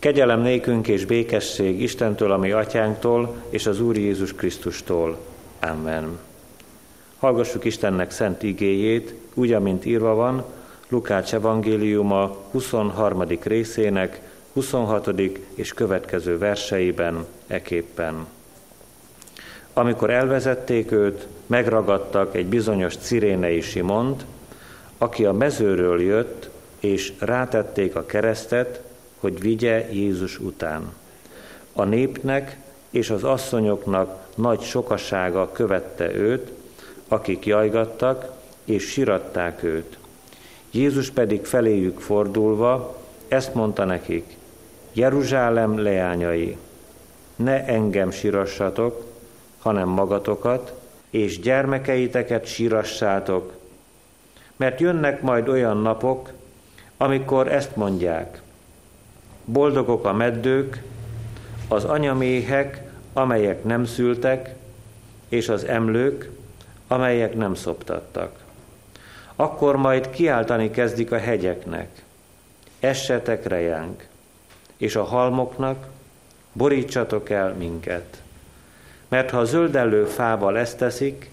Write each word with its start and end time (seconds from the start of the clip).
Kegyelem 0.00 0.40
nékünk 0.40 0.88
és 0.88 1.04
békesség 1.04 1.80
Istentől, 1.82 2.32
ami 2.32 2.50
atyánktól, 2.50 3.42
és 3.50 3.66
az 3.66 3.80
Úr 3.80 3.96
Jézus 3.96 4.34
Krisztustól. 4.34 5.18
Amen. 5.60 6.18
Hallgassuk 7.18 7.64
Istennek 7.64 8.10
szent 8.10 8.42
igéjét, 8.42 9.14
úgy, 9.34 9.52
amint 9.52 9.84
írva 9.84 10.14
van, 10.14 10.44
Lukács 10.88 11.34
evangéliuma 11.34 12.36
23. 12.50 13.24
részének 13.42 14.20
26. 14.52 15.10
és 15.54 15.72
következő 15.72 16.38
verseiben 16.38 17.26
eképpen. 17.46 18.26
Amikor 19.72 20.10
elvezették 20.10 20.92
őt, 20.92 21.26
megragadtak 21.46 22.36
egy 22.36 22.46
bizonyos 22.46 22.96
cirénei 22.96 23.60
Simont, 23.60 24.24
aki 24.98 25.24
a 25.24 25.32
mezőről 25.32 26.02
jött, 26.02 26.50
és 26.78 27.12
rátették 27.18 27.96
a 27.96 28.06
keresztet, 28.06 28.88
hogy 29.20 29.40
vigye 29.40 29.92
Jézus 29.92 30.38
után. 30.38 30.92
A 31.72 31.84
népnek 31.84 32.56
és 32.90 33.10
az 33.10 33.24
asszonyoknak 33.24 34.28
nagy 34.34 34.60
sokasága 34.60 35.52
követte 35.52 36.14
őt, 36.14 36.52
akik 37.08 37.46
jajgattak 37.46 38.32
és 38.64 38.90
siratták 38.90 39.62
őt. 39.62 39.98
Jézus 40.70 41.10
pedig 41.10 41.44
feléjük 41.44 42.00
fordulva 42.00 42.98
ezt 43.28 43.54
mondta 43.54 43.84
nekik, 43.84 44.36
Jeruzsálem 44.92 45.78
leányai, 45.78 46.56
ne 47.36 47.64
engem 47.64 48.10
sirassatok, 48.10 49.04
hanem 49.58 49.88
magatokat, 49.88 50.74
és 51.10 51.40
gyermekeiteket 51.40 52.46
sírassátok, 52.46 53.52
mert 54.56 54.80
jönnek 54.80 55.22
majd 55.22 55.48
olyan 55.48 55.76
napok, 55.76 56.32
amikor 56.96 57.52
ezt 57.52 57.76
mondják, 57.76 58.42
boldogok 59.52 60.04
a 60.04 60.12
meddők, 60.12 60.82
az 61.68 61.84
anyaméhek, 61.84 62.82
amelyek 63.12 63.64
nem 63.64 63.84
szültek, 63.84 64.54
és 65.28 65.48
az 65.48 65.64
emlők, 65.64 66.30
amelyek 66.86 67.34
nem 67.34 67.54
szoptattak. 67.54 68.38
Akkor 69.36 69.76
majd 69.76 70.10
kiáltani 70.10 70.70
kezdik 70.70 71.12
a 71.12 71.18
hegyeknek, 71.18 72.02
essetek 72.80 73.46
rejánk, 73.46 74.06
és 74.76 74.96
a 74.96 75.04
halmoknak, 75.04 75.86
borítsatok 76.52 77.30
el 77.30 77.54
minket. 77.54 78.22
Mert 79.08 79.30
ha 79.30 79.38
a 79.38 79.44
zöldellő 79.44 80.04
fával 80.04 80.58
ezt 80.58 80.78
teszik, 80.78 81.30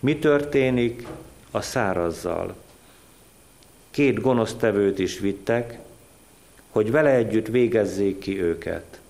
mi 0.00 0.18
történik 0.18 1.06
a 1.50 1.60
szárazzal? 1.60 2.54
Két 3.90 4.20
gonosztevőt 4.20 4.98
is 4.98 5.18
vittek, 5.18 5.78
hogy 6.70 6.90
vele 6.90 7.10
együtt 7.10 7.46
végezzék 7.46 8.18
ki 8.18 8.42
őket. 8.42 9.00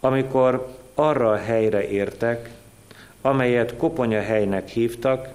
Amikor 0.00 0.76
arra 0.94 1.30
a 1.30 1.36
helyre 1.36 1.88
értek, 1.88 2.50
amelyet 3.20 3.76
koponya 3.76 4.20
helynek 4.20 4.68
hívtak, 4.68 5.28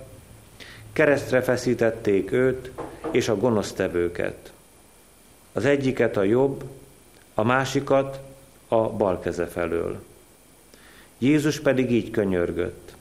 keresztre 0.93 1.41
feszítették 1.41 2.31
őt 2.31 2.71
és 3.11 3.27
a 3.27 3.37
gonosztevőket. 3.37 4.51
Az 5.53 5.65
egyiket 5.65 6.17
a 6.17 6.23
jobb, 6.23 6.63
a 7.33 7.43
másikat 7.43 8.19
a 8.67 8.89
bal 8.89 9.19
keze 9.19 9.45
felől. 9.45 10.03
Jézus 11.17 11.59
pedig 11.59 11.91
így 11.91 12.11
könyörgött. 12.11 12.93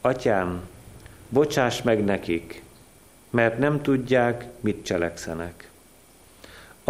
Atyám, 0.00 0.68
bocsáss 1.28 1.82
meg 1.82 2.04
nekik, 2.04 2.62
mert 3.30 3.58
nem 3.58 3.82
tudják, 3.82 4.46
mit 4.60 4.84
cselekszenek. 4.84 5.69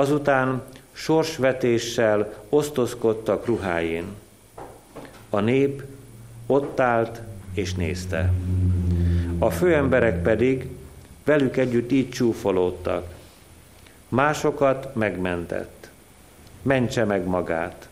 Azután 0.00 0.62
sorsvetéssel 0.92 2.34
osztozkodtak 2.48 3.46
ruháin. 3.46 4.04
A 5.30 5.40
nép 5.40 5.82
ott 6.46 6.80
állt 6.80 7.20
és 7.54 7.74
nézte. 7.74 8.32
A 9.38 9.50
főemberek 9.50 10.22
pedig 10.22 10.68
velük 11.24 11.56
együtt 11.56 11.92
így 11.92 12.10
csúfolódtak. 12.10 13.14
Másokat 14.08 14.94
megmentett. 14.94 15.90
Mentse 16.62 17.04
meg 17.04 17.26
magát, 17.26 17.88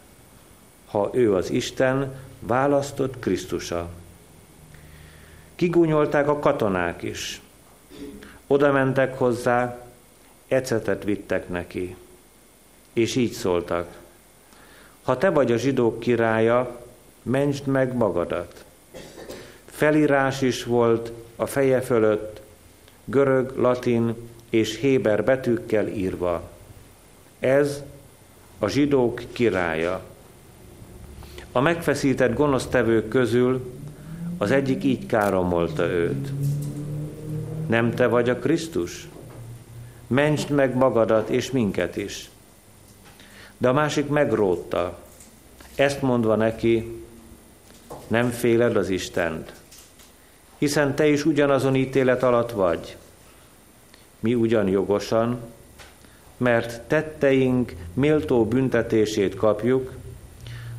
ha 0.87 1.11
ő 1.13 1.35
az 1.35 1.51
Isten 1.51 2.15
választott 2.41 3.19
Krisztusa. 3.19 3.89
Kigúnyolták 5.55 6.29
a 6.29 6.39
katonák 6.39 7.03
is. 7.03 7.41
Oda 8.47 8.73
mentek 8.73 9.19
hozzá, 9.19 9.89
ecetet 10.49 11.05
vittek 11.05 11.49
neki, 11.49 11.97
és 12.99 13.17
így 13.17 13.33
szóltak. 13.33 13.87
Ha 15.03 15.19
te 15.19 15.31
vagy 15.31 15.53
a 15.53 15.57
zsidók 15.57 16.01
királya, 16.01 16.81
mentsd 17.23 17.67
meg 17.67 17.95
magadat. 17.95 18.65
Felírás 19.65 20.43
is 20.43 20.65
volt 20.65 21.13
a 21.37 21.47
feje 21.47 21.81
fölött, 21.81 22.41
görög, 23.05 23.57
latin 23.57 24.15
és 24.51 24.79
héber 24.79 25.25
betűkkel 25.25 25.89
írva. 25.89 26.43
Ez 27.39 27.83
a 28.59 28.69
zsidók 28.69 29.23
királya. 29.33 30.01
A 31.53 31.61
megfeszített 31.61 32.35
gonosztevők 32.35 33.09
közül 33.09 33.73
az 34.39 34.51
egyik 34.51 34.85
így 34.85 35.07
káromolta 35.07 35.87
őt. 35.87 36.29
Nem 37.67 37.95
te 37.95 38.07
vagy 38.07 38.29
a 38.29 38.37
Krisztus? 38.37 39.09
mentsd 40.09 40.51
meg 40.51 40.77
magadat 40.77 41.29
és 41.29 41.51
minket 41.51 41.97
is. 41.97 42.31
De 43.59 43.69
a 43.69 43.73
másik 43.73 44.09
megrótta, 44.09 44.99
ezt 45.75 46.03
mondva 46.03 46.35
neki, 46.35 47.05
nem 48.07 48.31
féled 48.31 48.77
az 48.77 48.89
Istent, 48.89 49.53
hiszen 50.59 50.95
te 50.95 51.07
is 51.07 51.25
ugyanazon 51.25 51.75
ítélet 51.75 52.23
alatt 52.23 52.51
vagy. 52.51 52.97
Mi 54.21 54.35
ugyan 54.35 54.69
jogosan, 54.69 55.41
mert 56.37 56.81
tetteink 56.81 57.73
méltó 57.95 58.47
büntetését 58.47 59.35
kapjuk, 59.35 59.93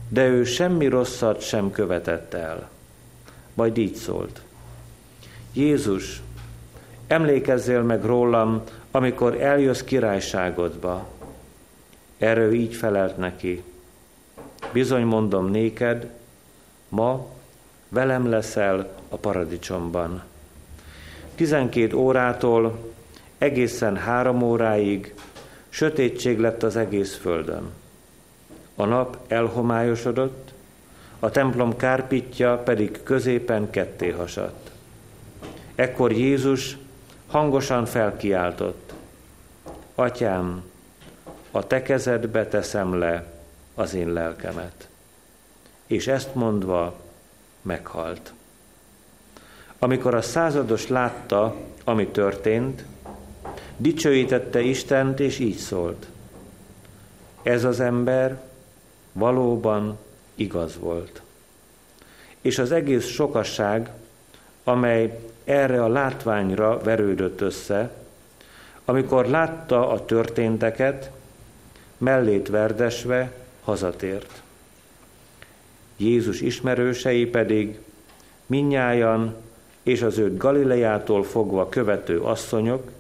de 0.10 0.28
ő 0.28 0.44
semmi 0.44 0.88
rosszat 0.88 1.42
sem 1.42 1.72
követett 1.72 2.34
el. 2.34 2.70
Majd 3.54 3.78
így 3.78 3.96
szólt. 3.96 4.42
Jézus, 5.54 6.22
emlékezzél 7.08 7.82
meg 7.82 8.04
rólam, 8.04 8.64
amikor 8.92 9.42
eljössz 9.42 9.82
királyságodba. 9.82 11.08
Erről 12.20 12.54
így 12.54 12.76
felelt 12.76 13.18
neki. 13.18 13.64
Bizony 14.72 15.04
mondom 15.04 15.50
néked, 15.50 16.10
ma 16.90 17.28
velem 17.90 18.30
leszel 18.30 18.90
a 19.10 19.16
paradicsomban. 19.16 20.24
12 21.36 21.96
órától 21.96 22.94
egészen 23.38 23.98
három 23.98 24.42
óráig 24.42 25.14
sötétség 25.70 26.40
lett 26.40 26.64
az 26.64 26.76
egész 26.76 27.16
földön. 27.16 27.70
A 28.76 28.86
nap 28.86 29.18
elhomályosodott, 29.28 30.54
a 31.20 31.30
templom 31.30 31.76
kárpitja 31.76 32.58
pedig 32.58 33.04
középen 33.04 33.70
ketté 33.70 34.10
hasadt. 34.10 34.72
Ekkor 35.76 36.12
Jézus 36.12 36.78
hangosan 37.28 37.86
felkiáltott. 37.86 38.94
Atyám, 39.96 40.64
a 41.52 41.68
te 41.68 41.82
kezedbe 41.82 42.48
teszem 42.48 42.98
le 42.98 43.26
az 43.76 43.94
én 43.94 44.14
lelkemet. 44.14 44.88
És 45.86 46.08
ezt 46.08 46.36
mondva 46.36 46.96
meghalt. 47.62 48.34
Amikor 49.80 50.14
a 50.14 50.22
százados 50.22 50.88
látta, 50.88 51.56
ami 51.84 52.08
történt, 52.08 52.86
dicsőítette 53.78 54.62
Istent, 54.62 55.20
és 55.20 55.40
így 55.40 55.58
szólt. 55.58 56.08
Ez 57.44 57.64
az 57.64 57.80
ember 57.80 58.42
valóban 59.12 59.98
igaz 60.36 60.78
volt. 60.80 61.22
És 62.42 62.58
az 62.58 62.72
egész 62.72 63.06
sokasság, 63.06 63.90
amely 64.64 65.20
erre 65.44 65.84
a 65.84 65.88
látványra 65.88 66.80
verődött 66.80 67.42
össze, 67.42 67.92
amikor 68.86 69.26
látta 69.26 69.90
a 69.90 70.06
történteket, 70.06 71.12
mellét 72.00 72.48
verdesve 72.48 73.32
hazatért. 73.64 74.42
Jézus 75.98 76.42
ismerősei 76.42 77.26
pedig 77.26 77.80
minnyájan 78.46 79.36
és 79.84 80.02
az 80.02 80.18
őt 80.18 80.38
Galileától 80.38 81.24
fogva 81.24 81.70
követő 81.70 82.20
asszonyok 82.22 82.92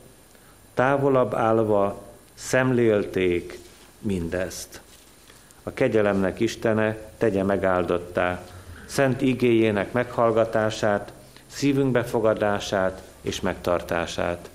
távolabb 0.73 1.33
állva 1.33 2.01
szemlélték 2.33 3.59
mindezt. 3.99 4.81
A 5.63 5.73
kegyelemnek 5.73 6.39
Istene 6.39 6.97
tegye 7.17 7.43
megáldottá, 7.43 8.41
szent 8.85 9.21
igéjének 9.21 9.91
meghallgatását, 9.91 11.13
szívünk 11.47 11.91
befogadását 11.91 13.01
és 13.21 13.41
megtartását. 13.41 14.49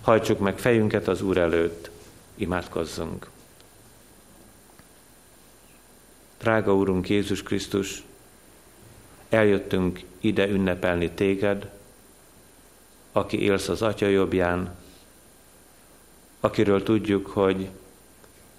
Hajtsuk 0.00 0.38
meg 0.38 0.58
fejünket 0.58 1.08
az 1.08 1.22
Úr 1.22 1.36
előtt, 1.36 1.90
imádkozzunk. 2.34 3.32
Drága 6.44 6.74
Úrunk 6.74 7.08
Jézus 7.08 7.42
Krisztus, 7.42 8.02
eljöttünk 9.28 10.00
ide 10.20 10.48
ünnepelni 10.48 11.10
téged, 11.10 11.70
aki 13.12 13.42
élsz 13.42 13.68
az 13.68 13.82
Atya 13.82 14.06
jobbján, 14.06 14.76
akiről 16.40 16.82
tudjuk, 16.82 17.26
hogy 17.26 17.68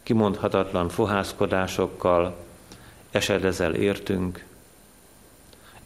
kimondhatatlan 0.04 0.90
fohászkodásokkal 0.90 2.46
esedezel 3.12 3.76
értünk, 3.76 4.46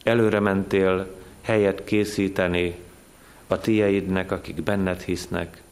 előre 0.02 0.40
mentél 0.40 1.14
helyet 1.40 1.84
készíteni 1.84 2.78
a 3.46 3.58
tieidnek, 3.58 4.32
akik 4.32 4.62
benned 4.62 5.00
hisznek, 5.00 5.62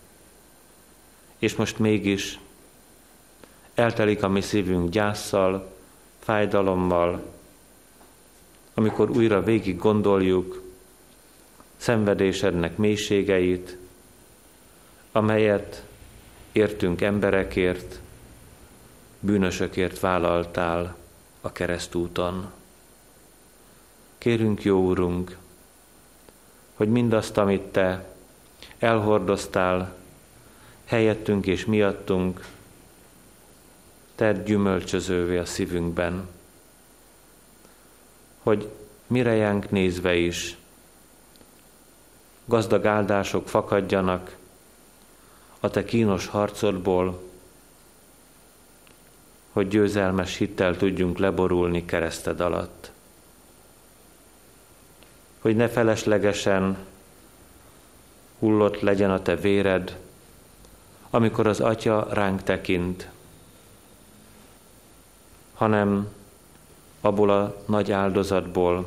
és 1.38 1.56
most 1.56 1.78
mégis 1.78 2.38
eltelik 3.75 4.22
a 4.22 4.28
mi 4.28 4.40
szívünk 4.40 4.90
gyászsal, 4.90 5.76
fájdalommal, 6.28 7.20
amikor 8.75 9.10
újra 9.10 9.42
végig 9.42 9.78
gondoljuk 9.78 10.62
szenvedésednek 11.76 12.76
mélységeit, 12.76 13.76
amelyet 15.12 15.84
értünk 16.52 17.00
emberekért, 17.00 18.00
bűnösökért 19.20 20.00
vállaltál 20.00 20.96
a 21.40 21.52
keresztúton. 21.52 22.50
Kérünk, 24.19 24.62
jó 24.62 24.80
Úrunk, 24.84 25.36
hogy 26.75 26.88
mindazt, 26.88 27.38
amit 27.38 27.62
Te 27.62 28.14
elhordoztál 28.78 29.96
helyettünk 30.84 31.46
és 31.46 31.64
miattunk, 31.64 32.44
tedd 34.19 34.44
gyümölcsözővé 34.44 35.37
a 35.37 35.44
szívünkben, 35.44 36.29
hogy 38.43 38.69
mirejánk 39.06 39.70
nézve 39.70 40.15
is 40.15 40.56
gazdag 42.44 42.87
áldások 42.87 43.49
fakadjanak 43.49 44.37
a 45.61 45.70
te 45.70 45.85
kínos 45.85 46.26
harcodból, 46.26 47.20
hogy 49.53 49.69
győzelmes 49.69 50.37
hittel 50.37 50.76
tudjunk 50.76 51.19
leborulni 51.19 51.85
kereszted 51.85 52.41
alatt. 52.41 52.91
Hogy 55.38 55.56
ne 55.56 55.69
feleslegesen 55.69 56.76
hullott 58.38 58.81
legyen 58.81 59.11
a 59.11 59.23
te 59.23 59.37
véred, 59.37 59.99
amikor 61.11 61.47
az 61.47 61.61
Atya 61.61 62.09
ránk 62.11 62.43
tekint, 62.43 63.09
hanem 65.58 66.08
abból 67.00 67.31
a 67.31 67.62
nagy 67.66 67.93
áldozatból 67.93 68.87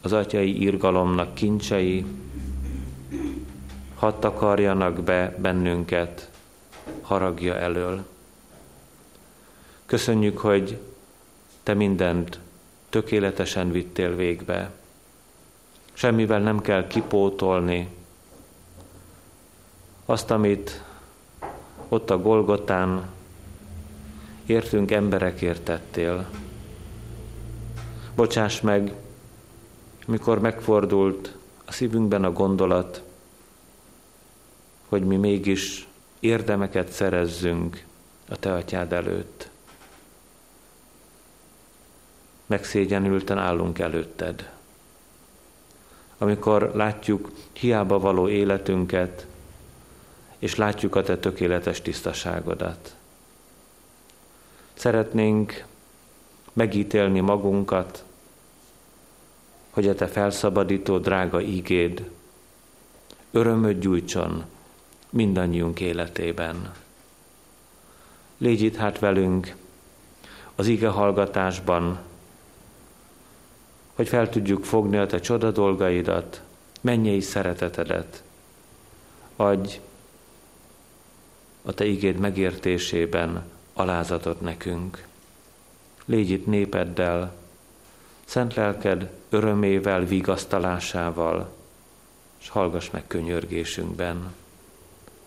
az 0.00 0.12
atyai 0.12 0.60
írgalomnak 0.60 1.34
kincsei 1.34 2.04
hadd 3.94 4.20
takarjanak 4.20 5.02
be 5.02 5.36
bennünket 5.38 6.30
haragja 7.00 7.56
elől. 7.56 8.04
Köszönjük, 9.86 10.38
hogy 10.38 10.78
Te 11.62 11.74
mindent 11.74 12.38
tökéletesen 12.88 13.70
vittél 13.70 14.16
végbe. 14.16 14.70
Semmivel 15.92 16.40
nem 16.40 16.60
kell 16.60 16.86
kipótolni 16.86 17.88
azt, 20.04 20.30
amit 20.30 20.82
ott 21.88 22.10
a 22.10 22.18
Golgotán 22.18 23.08
értünk 24.52 24.90
emberekért 24.90 25.62
tettél. 25.62 26.28
Bocsáss 28.14 28.60
meg, 28.60 28.94
mikor 30.06 30.40
megfordult 30.40 31.36
a 31.64 31.72
szívünkben 31.72 32.24
a 32.24 32.32
gondolat, 32.32 33.02
hogy 34.88 35.04
mi 35.04 35.16
mégis 35.16 35.88
érdemeket 36.20 36.92
szerezzünk 36.92 37.84
a 38.28 38.36
Te 38.36 38.52
atyád 38.52 38.92
előtt. 38.92 39.48
Megszégyenülten 42.46 43.38
állunk 43.38 43.78
előtted. 43.78 44.50
Amikor 46.18 46.70
látjuk 46.74 47.30
hiába 47.52 47.98
való 47.98 48.28
életünket, 48.28 49.26
és 50.38 50.56
látjuk 50.56 50.96
a 50.96 51.02
Te 51.02 51.16
tökéletes 51.16 51.80
tisztaságodat. 51.80 52.94
Szeretnénk 54.82 55.64
megítélni 56.52 57.20
magunkat, 57.20 58.04
hogy 59.70 59.88
a 59.88 59.94
Te 59.94 60.06
felszabadító 60.06 60.98
drága 60.98 61.40
ígéd 61.40 62.10
örömöt 63.30 63.78
gyújtson 63.78 64.44
mindannyiunk 65.10 65.80
életében. 65.80 66.72
Légy 68.38 68.62
itt 68.62 68.76
hát 68.76 68.98
velünk 68.98 69.56
az 70.54 70.66
ige 70.66 70.88
hallgatásban, 70.88 71.98
hogy 73.94 74.08
fel 74.08 74.28
tudjuk 74.28 74.64
fogni 74.64 74.96
a 74.96 75.06
Te 75.06 75.20
csoda 75.20 75.50
dolgaidat, 75.50 76.42
mennyei 76.80 77.20
szeretetedet. 77.20 78.22
Adj 79.36 79.80
a 81.62 81.72
Te 81.72 81.84
igéd 81.84 82.18
megértésében 82.18 83.60
alázatot 83.72 84.40
nekünk. 84.40 85.06
Légy 86.04 86.30
itt 86.30 86.46
népeddel, 86.46 87.32
szent 88.24 88.54
lelked 88.54 89.10
örömével, 89.30 90.04
vigasztalásával, 90.04 91.52
és 92.40 92.48
hallgass 92.48 92.90
meg 92.90 93.06
könyörgésünkben. 93.06 94.34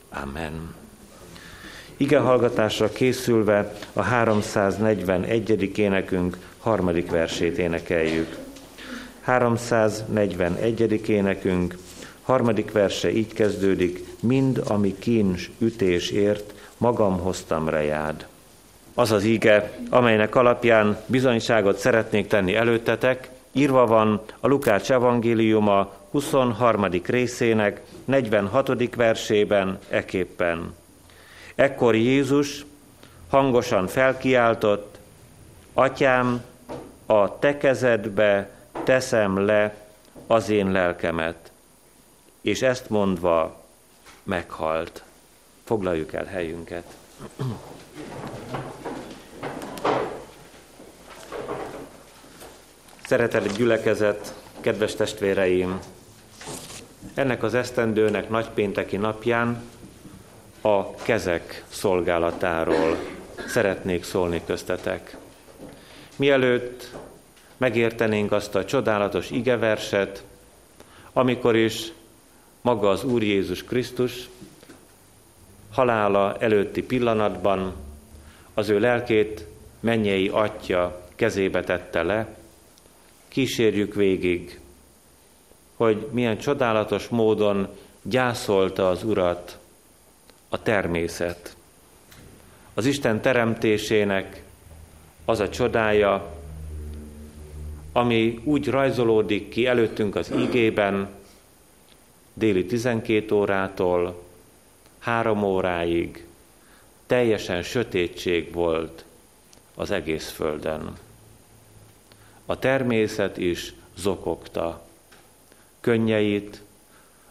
Amen. 0.10 0.76
Ige 1.98 2.20
hallgatásra 2.20 2.90
készülve 2.90 3.74
a 3.94 4.02
341. 4.02 5.78
énekünk 5.78 6.38
harmadik 6.60 7.12
versét 7.12 7.58
énekeljük. 7.58 8.38
341. 9.22 11.10
énekünk 11.10 11.78
harmadik 12.22 12.72
verse 12.72 13.12
így 13.12 13.34
kezdődik, 13.34 14.06
mind 14.20 14.62
ami 14.68 14.96
kíns 15.00 15.52
ütés 15.58 16.10
ért, 16.10 16.54
magam 16.78 17.20
hoztam 17.20 17.70
rejád. 17.70 18.28
Az 18.98 19.12
az 19.12 19.24
ige, 19.24 19.72
amelynek 19.90 20.36
alapján 20.36 20.98
bizonyságot 21.06 21.78
szeretnék 21.78 22.28
tenni 22.28 22.56
előttetek, 22.56 23.30
írva 23.52 23.86
van 23.86 24.22
a 24.40 24.48
Lukács 24.48 24.92
evangéliuma 24.92 25.94
23. 26.12 26.88
részének 27.06 27.82
46. 28.06 28.96
versében 28.96 29.80
eképpen. 29.90 30.74
Ekkor 31.56 31.96
Jézus 31.96 32.66
hangosan 33.30 33.88
felkiáltott, 33.88 34.98
Atyám, 35.74 36.44
a 37.06 37.40
te 37.40 37.58
kezedbe 37.58 38.50
teszem 38.84 39.46
le 39.46 39.76
az 40.28 40.50
én 40.50 40.72
lelkemet. 40.72 41.52
És 42.42 42.62
ezt 42.62 42.90
mondva 42.90 43.64
meghalt. 44.24 45.04
Foglaljuk 45.64 46.14
el 46.14 46.26
helyünket. 46.26 46.96
Szeretett 53.08 53.58
gyülekezet, 53.58 54.34
kedves 54.62 54.96
testvéreim! 54.96 55.80
Ennek 57.14 57.44
az 57.44 57.54
esztendőnek 57.54 58.30
nagypénteki 58.30 58.98
napján 58.98 59.64
a 60.62 60.96
kezek 60.96 61.64
szolgálatáról 61.70 62.98
szeretnék 63.48 64.04
szólni 64.04 64.42
köztetek. 64.46 65.18
Mielőtt 66.16 66.92
megértenénk 67.58 68.32
azt 68.32 68.56
a 68.56 68.66
csodálatos 68.66 69.32
igeverset, 69.32 70.24
amikor 71.14 71.56
is 71.56 71.92
maga 72.62 72.90
az 72.90 73.04
Úr 73.04 73.24
Jézus 73.24 73.64
Krisztus 73.64 74.30
halála 75.72 76.38
előtti 76.40 76.84
pillanatban 76.84 77.74
az 78.54 78.70
ő 78.70 78.80
lelkét 78.80 79.46
mennyei 79.80 80.28
atya 80.28 81.02
kezébe 81.16 81.64
tette 81.64 82.04
le, 82.04 82.28
kísérjük 83.36 83.94
végig, 83.96 84.60
hogy 85.76 86.08
milyen 86.12 86.38
csodálatos 86.38 87.08
módon 87.08 87.68
gyászolta 88.02 88.90
az 88.90 89.04
Urat 89.04 89.60
a 90.50 90.62
természet. 90.62 91.56
Az 92.74 92.86
Isten 92.86 93.22
teremtésének 93.22 94.44
az 95.26 95.40
a 95.40 95.50
csodája, 95.50 96.36
ami 97.92 98.42
úgy 98.44 98.68
rajzolódik 98.68 99.50
ki 99.50 99.66
előttünk 99.66 100.16
az 100.16 100.32
ígében, 100.38 101.10
déli 102.34 102.66
12 102.66 103.36
órától 103.36 104.24
három 105.00 105.44
óráig 105.44 106.26
teljesen 107.06 107.62
sötétség 107.62 108.54
volt 108.54 109.06
az 109.76 109.92
egész 109.92 110.30
földön. 110.30 111.05
A 112.46 112.60
természet 112.60 113.38
is 113.38 113.74
zokogta. 113.96 114.82
Könnyeit 115.80 116.62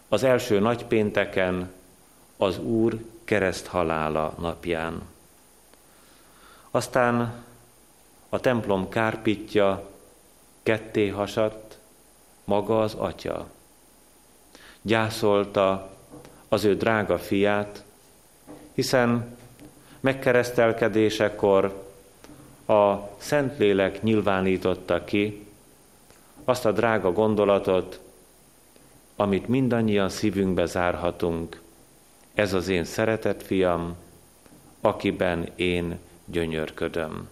az 0.07 0.23
első 0.23 0.59
nagypénteken, 0.59 1.71
az 2.37 2.59
Úr 2.59 2.97
kereszt 3.23 3.65
halála 3.65 4.35
napján. 4.39 5.01
Aztán 6.71 7.43
a 8.29 8.39
templom 8.39 8.89
kárpitja 8.89 9.89
ketté 10.63 11.07
hasadt, 11.07 11.77
maga 12.43 12.81
az 12.81 12.93
atya. 12.93 13.47
Gyászolta 14.81 15.89
az 16.47 16.63
ő 16.63 16.75
drága 16.75 17.17
fiát, 17.17 17.83
hiszen 18.73 19.37
megkeresztelkedésekor 19.99 21.84
a 22.65 23.09
Szentlélek 23.17 24.03
nyilvánította 24.03 25.03
ki 25.03 25.45
azt 26.43 26.65
a 26.65 26.71
drága 26.71 27.11
gondolatot, 27.11 27.99
amit 29.15 29.47
mindannyian 29.47 30.09
szívünkbe 30.09 30.65
zárhatunk. 30.65 31.61
Ez 32.33 32.53
az 32.53 32.67
én 32.67 32.83
szeretett 32.83 33.43
fiam, 33.43 33.95
akiben 34.81 35.49
én 35.55 35.99
gyönyörködöm. 36.25 37.29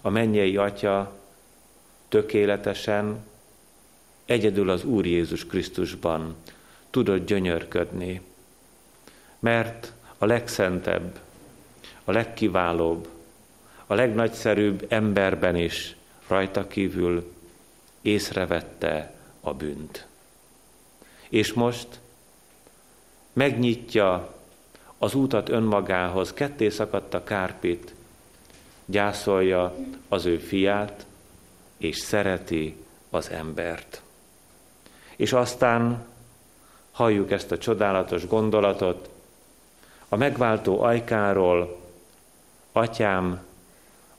A 0.00 0.08
mennyei 0.08 0.56
atya 0.56 1.12
tökéletesen, 2.08 3.26
egyedül 4.24 4.70
az 4.70 4.84
Úr 4.84 5.06
Jézus 5.06 5.46
Krisztusban 5.46 6.34
tudott 6.90 7.26
gyönyörködni, 7.26 8.20
mert 9.38 9.92
a 10.18 10.26
legszentebb, 10.26 11.18
a 12.04 12.12
legkiválóbb, 12.12 13.08
a 13.86 13.94
legnagyszerűbb 13.94 14.86
emberben 14.88 15.56
is 15.56 15.96
rajta 16.28 16.66
kívül 16.66 17.32
észrevette 18.02 19.14
a 19.40 19.54
bűnt. 19.54 20.06
És 21.28 21.52
most 21.52 22.00
megnyitja 23.32 24.34
az 24.98 25.14
útat 25.14 25.48
önmagához, 25.48 26.32
ketté 26.32 26.68
szakadt 26.68 27.14
a 27.14 27.24
kárpit, 27.24 27.94
gyászolja 28.84 29.74
az 30.08 30.24
ő 30.24 30.38
fiát, 30.38 31.06
és 31.76 31.98
szereti 31.98 32.76
az 33.10 33.30
embert. 33.30 34.02
És 35.16 35.32
aztán 35.32 36.06
halljuk 36.92 37.30
ezt 37.30 37.52
a 37.52 37.58
csodálatos 37.58 38.26
gondolatot, 38.26 39.08
a 40.08 40.16
megváltó 40.16 40.82
ajkáról, 40.82 41.82
Atyám, 42.72 43.40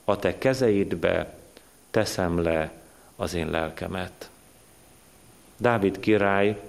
a 0.05 0.15
te 0.15 0.37
kezeidbe 0.37 1.37
teszem 1.91 2.41
le 2.41 2.71
az 3.15 3.33
én 3.33 3.49
lelkemet. 3.49 4.29
Dávid 5.57 5.99
király, 5.99 6.61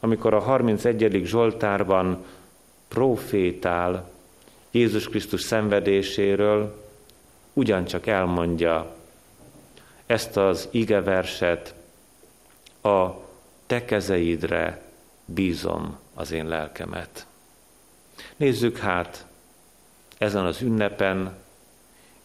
amikor 0.00 0.34
a 0.34 0.40
31. 0.40 1.22
Zsoltárban 1.24 2.24
profétál 2.88 4.10
Jézus 4.70 5.08
Krisztus 5.08 5.40
szenvedéséről, 5.40 6.84
ugyancsak 7.52 8.06
elmondja 8.06 8.96
ezt 10.06 10.36
az 10.36 10.68
igeverset, 10.70 11.74
a 12.82 13.10
te 13.66 13.84
kezeidre 13.84 14.82
bízom 15.24 15.98
az 16.14 16.30
én 16.30 16.48
lelkemet. 16.48 17.26
Nézzük 18.36 18.78
hát 18.78 19.26
ezen 20.18 20.44
az 20.44 20.60
ünnepen, 20.60 21.36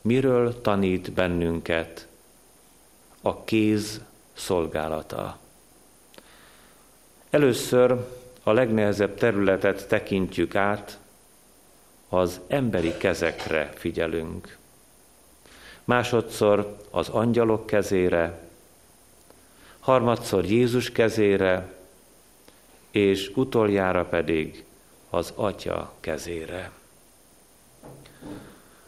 miről 0.01 0.62
tanít 0.62 1.12
bennünket 1.12 2.08
a 3.22 3.43
kéz 3.43 4.01
szolgálata. 4.34 5.38
Először 7.29 8.08
a 8.43 8.51
legnehezebb 8.51 9.15
területet 9.15 9.88
tekintjük 9.88 10.55
át, 10.55 11.00
az 12.10 12.39
emberi 12.48 12.98
kezekre 12.98 13.72
figyelünk. 13.75 14.58
Másodszor 15.84 16.77
az 16.89 17.10
angyalok 17.10 17.65
kezére, 17.65 18.39
harmadszor 19.79 20.46
Jézus 20.46 20.91
kezére, 20.91 21.74
és 22.91 23.31
utoljára 23.36 24.05
pedig 24.05 24.63
az 25.10 25.34
Atya 25.36 25.93
kezére. 26.00 26.72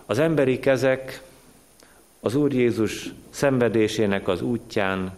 Az 0.06 0.20
emberi 0.20 0.60
kezek 0.60 1.22
az 2.20 2.36
Úr 2.36 2.54
Jézus 2.54 3.10
szenvedésének 3.30 4.28
az 4.28 4.42
útján 4.42 5.12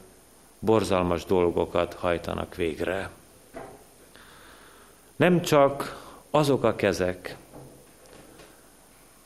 borzalmas 0.60 1.26
dolgokat 1.26 1.94
hajtanak 1.94 2.56
végre. 2.56 3.10
Nem 5.16 5.42
csak 5.42 6.04
azok 6.30 6.64
a 6.64 6.76
kezek, 6.76 7.36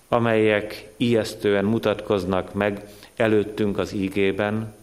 amelyek 0.07 0.89
ijesztően 0.97 1.65
mutatkoznak 1.65 2.53
meg 2.53 2.87
előttünk 3.15 3.77
az 3.77 3.93
ígében, 3.93 4.73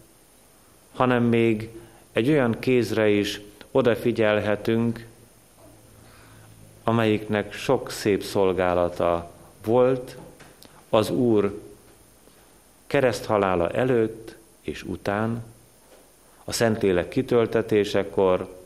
hanem 0.95 1.23
még 1.23 1.69
egy 2.13 2.29
olyan 2.29 2.59
kézre 2.59 3.09
is 3.09 3.41
odafigyelhetünk, 3.71 5.07
amelyiknek 6.85 7.53
sok 7.53 7.91
szép 7.91 8.23
szolgálata 8.23 9.31
volt 9.65 10.17
az 10.89 11.11
Úr 11.11 11.61
kereszthalála 12.87 13.71
előtt 13.71 14.37
és 14.61 14.83
után, 14.83 15.45
a 16.45 16.53
Szentlélek 16.53 17.09
kitöltetésekor, 17.09 18.57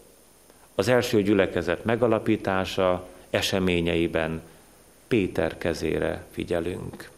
az 0.74 0.88
első 0.88 1.22
gyülekezet 1.22 1.84
megalapítása 1.84 3.06
eseményeiben 3.30 4.42
Péter 5.08 5.58
kezére 5.58 6.24
figyelünk. 6.30 7.10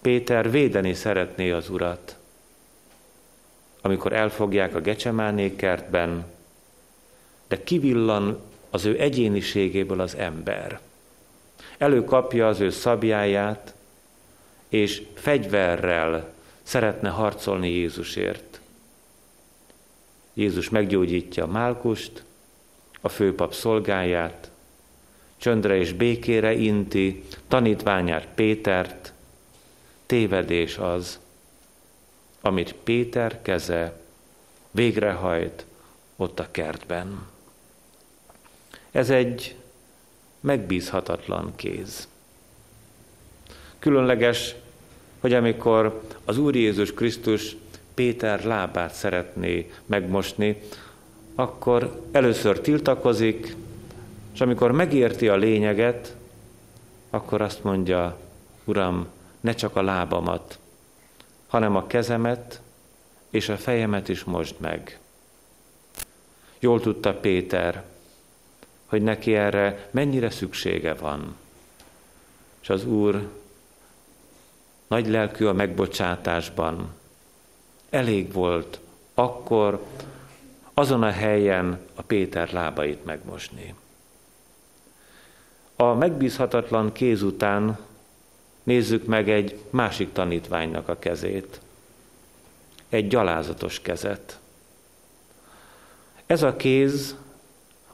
Péter 0.00 0.50
védeni 0.50 0.94
szeretné 0.94 1.50
az 1.50 1.68
urat, 1.68 2.16
amikor 3.80 4.12
elfogják 4.12 4.74
a 4.74 4.80
Gecsemáné 4.80 5.56
kertben, 5.56 6.24
de 7.48 7.62
kivillan 7.62 8.40
az 8.70 8.84
ő 8.84 9.00
egyéniségéből 9.00 10.00
az 10.00 10.14
ember. 10.14 10.80
Előkapja 11.78 12.48
az 12.48 12.60
ő 12.60 12.70
szabjáját, 12.70 13.74
és 14.68 15.02
fegyverrel 15.14 16.32
szeretne 16.62 17.08
harcolni 17.08 17.70
Jézusért. 17.70 18.60
Jézus 20.34 20.68
meggyógyítja 20.68 21.46
Málkust, 21.46 22.22
a 23.00 23.08
főpap 23.08 23.54
szolgáját, 23.54 24.50
csöndre 25.36 25.76
és 25.76 25.92
békére 25.92 26.52
inti 26.52 27.24
tanítványát 27.48 28.26
Pétert, 28.34 29.12
tévedés 30.06 30.78
az, 30.78 31.18
amit 32.40 32.74
Péter 32.74 33.42
keze 33.42 34.00
végrehajt 34.70 35.64
ott 36.16 36.40
a 36.40 36.50
kertben. 36.50 37.26
Ez 38.90 39.10
egy 39.10 39.56
megbízhatatlan 40.42 41.52
kéz. 41.56 42.08
Különleges, 43.78 44.54
hogy 45.20 45.32
amikor 45.32 46.02
az 46.24 46.38
Úr 46.38 46.54
Jézus 46.54 46.94
Krisztus 46.94 47.56
Péter 47.94 48.44
lábát 48.44 48.94
szeretné 48.94 49.70
megmosni, 49.86 50.62
akkor 51.34 52.02
először 52.12 52.60
tiltakozik, 52.60 53.56
és 54.34 54.40
amikor 54.40 54.72
megérti 54.72 55.28
a 55.28 55.36
lényeget, 55.36 56.16
akkor 57.10 57.40
azt 57.40 57.64
mondja, 57.64 58.18
Uram, 58.64 59.06
ne 59.40 59.54
csak 59.54 59.76
a 59.76 59.82
lábamat, 59.82 60.58
hanem 61.46 61.76
a 61.76 61.86
kezemet 61.86 62.60
és 63.30 63.48
a 63.48 63.56
fejemet 63.56 64.08
is 64.08 64.24
most 64.24 64.60
meg. 64.60 64.98
Jól 66.58 66.80
tudta 66.80 67.14
Péter, 67.14 67.84
hogy 68.92 69.02
neki 69.02 69.34
erre 69.34 69.88
mennyire 69.90 70.30
szüksége 70.30 70.94
van. 70.94 71.36
És 72.60 72.68
az 72.68 72.84
Úr 72.86 73.28
nagy 74.86 75.08
lelkű 75.08 75.46
a 75.46 75.52
megbocsátásban. 75.52 76.94
Elég 77.90 78.32
volt 78.32 78.80
akkor 79.14 79.84
azon 80.74 81.02
a 81.02 81.10
helyen 81.10 81.80
a 81.94 82.02
Péter 82.02 82.52
lábait 82.52 83.04
megmosni. 83.04 83.74
A 85.76 85.94
megbízhatatlan 85.94 86.92
kéz 86.92 87.22
után 87.22 87.78
nézzük 88.62 89.06
meg 89.06 89.30
egy 89.30 89.58
másik 89.70 90.12
tanítványnak 90.12 90.88
a 90.88 90.98
kezét. 90.98 91.60
Egy 92.88 93.08
gyalázatos 93.08 93.80
kezet. 93.80 94.38
Ez 96.26 96.42
a 96.42 96.56
kéz 96.56 97.16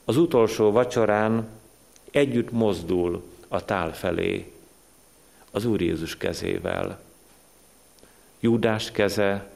az 0.08 0.16
utolsó 0.16 0.70
vacsorán 0.70 1.48
együtt 2.10 2.50
mozdul 2.50 3.22
a 3.48 3.64
tál 3.64 3.94
felé. 3.94 4.52
az 5.50 5.64
Úr 5.64 5.80
Jézus 5.80 6.16
kezével. 6.16 7.00
Júdás 8.40 8.90
keze 8.90 9.50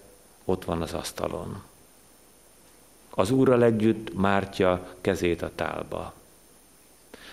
ott 0.44 0.64
van 0.64 0.82
az 0.82 0.92
asztalon. 0.92 1.62
Az 3.10 3.30
Úrral 3.30 3.64
együtt 3.64 4.14
mártja 4.14 4.94
kezét 5.00 5.42
a 5.42 5.50
tálba. 5.54 6.14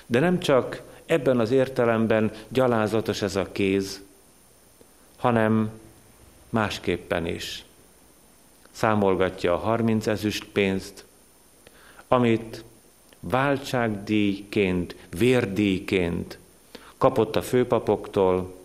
De 0.05 0.19
nem 0.19 0.39
csak 0.39 0.81
ebben 1.05 1.39
az 1.39 1.51
értelemben 1.51 2.31
gyalázatos 2.47 3.21
ez 3.21 3.35
a 3.35 3.51
kéz, 3.51 4.01
hanem 5.17 5.71
másképpen 6.49 7.25
is. 7.25 7.65
Számolgatja 8.71 9.53
a 9.53 9.57
30 9.57 10.07
ezüst 10.07 10.45
pénzt, 10.45 11.05
amit 12.07 12.67
váltságdíjként, 13.19 14.95
vérdíjként 15.17 16.37
kapott 16.97 17.35
a 17.35 17.41
főpapoktól, 17.41 18.55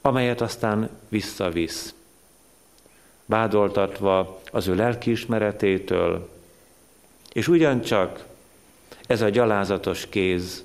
amelyet 0.00 0.40
aztán 0.40 0.90
visszavisz, 1.08 1.94
vádoltatva 3.24 4.40
az 4.52 4.66
ő 4.66 4.74
lelkiismeretétől, 4.74 6.30
és 7.32 7.48
ugyancsak 7.48 8.24
ez 9.06 9.20
a 9.20 9.28
gyalázatos 9.28 10.08
kéz, 10.08 10.64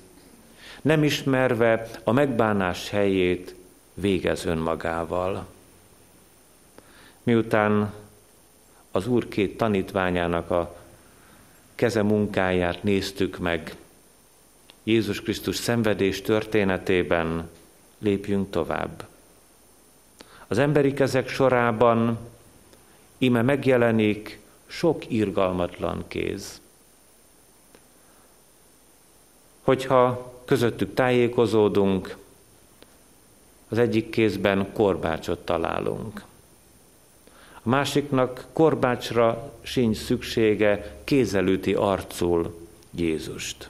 nem 0.82 1.04
ismerve 1.04 1.90
a 2.04 2.12
megbánás 2.12 2.90
helyét, 2.90 3.54
végez 3.94 4.44
önmagával. 4.44 5.46
Miután 7.22 7.92
az 8.90 9.06
Úr 9.06 9.28
két 9.28 9.56
tanítványának 9.56 10.50
a 10.50 10.81
keze 11.82 12.02
munkáját 12.02 12.82
néztük 12.82 13.38
meg, 13.38 13.76
Jézus 14.82 15.20
Krisztus 15.20 15.56
szenvedés 15.56 16.22
történetében 16.22 17.50
lépjünk 17.98 18.50
tovább. 18.50 19.06
Az 20.46 20.58
emberi 20.58 20.92
kezek 20.92 21.28
sorában 21.28 22.18
ime 23.18 23.42
megjelenik 23.42 24.38
sok 24.66 25.10
irgalmatlan 25.10 26.04
kéz. 26.08 26.60
Hogyha 29.62 30.32
közöttük 30.44 30.94
tájékozódunk, 30.94 32.16
az 33.68 33.78
egyik 33.78 34.10
kézben 34.10 34.72
korbácsot 34.72 35.44
találunk. 35.44 36.24
A 37.62 37.68
másiknak 37.68 38.46
korbácsra 38.52 39.52
sincs 39.62 39.96
szüksége, 39.96 40.96
kézelüti 41.04 41.74
arcul 41.74 42.68
Jézust. 42.90 43.68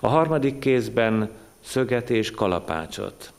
A 0.00 0.08
harmadik 0.08 0.58
kézben 0.58 1.30
szöget 1.60 2.10
és 2.10 2.30
kalapácsot. 2.30 3.32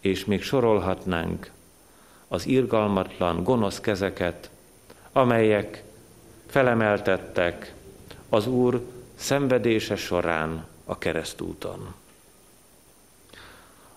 És 0.00 0.24
még 0.24 0.42
sorolhatnánk 0.42 1.50
az 2.28 2.46
irgalmatlan, 2.46 3.42
gonosz 3.42 3.80
kezeket, 3.80 4.50
amelyek 5.12 5.82
felemeltettek 6.46 7.74
az 8.28 8.46
Úr 8.46 8.86
szenvedése 9.14 9.96
során 9.96 10.66
a 10.84 10.98
keresztúton. 10.98 11.94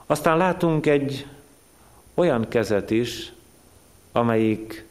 Aztán 0.05 0.37
látunk 0.37 0.85
egy 0.85 1.27
olyan 2.15 2.47
kezet 2.47 2.91
is, 2.91 3.31
amelyik 4.11 4.85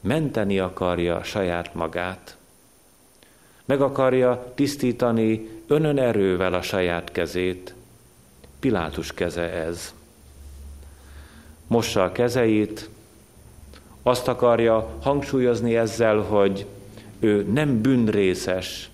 menteni 0.00 0.58
akarja 0.58 1.22
saját 1.22 1.74
magát. 1.74 2.36
Meg 3.64 3.80
akarja 3.80 4.52
tisztítani 4.54 5.48
önön 5.66 5.98
erővel 5.98 6.54
a 6.54 6.62
saját 6.62 7.12
kezét. 7.12 7.74
Pilátus 8.60 9.14
keze 9.14 9.52
ez. 9.52 9.94
Mossa 11.66 12.04
a 12.04 12.12
kezeit, 12.12 12.88
azt 14.02 14.28
akarja 14.28 14.96
hangsúlyozni 15.02 15.76
ezzel, 15.76 16.18
hogy 16.18 16.66
ő 17.18 17.42
nem 17.42 17.80
bűnrészes 17.80 18.90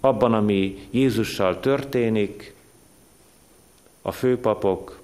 abban, 0.00 0.32
ami 0.32 0.88
Jézussal 0.90 1.60
történik, 1.60 2.54
a 4.02 4.12
főpapok, 4.12 5.00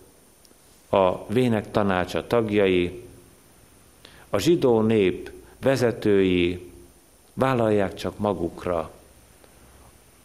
a 0.94 1.26
vének 1.28 1.70
tanácsa 1.70 2.26
tagjai, 2.26 3.02
a 4.30 4.38
zsidó 4.38 4.80
nép 4.80 5.30
vezetői 5.60 6.70
vállalják 7.34 7.94
csak 7.94 8.18
magukra 8.18 8.90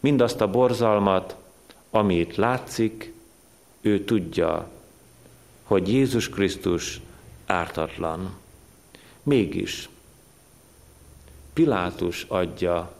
mindazt 0.00 0.40
a 0.40 0.50
borzalmat, 0.50 1.36
amit 1.90 2.36
látszik, 2.36 3.12
ő 3.80 4.04
tudja, 4.04 4.68
hogy 5.62 5.88
Jézus 5.88 6.28
Krisztus 6.28 7.00
ártatlan. 7.46 8.38
Mégis 9.22 9.88
Pilátus 11.52 12.24
adja 12.28 12.94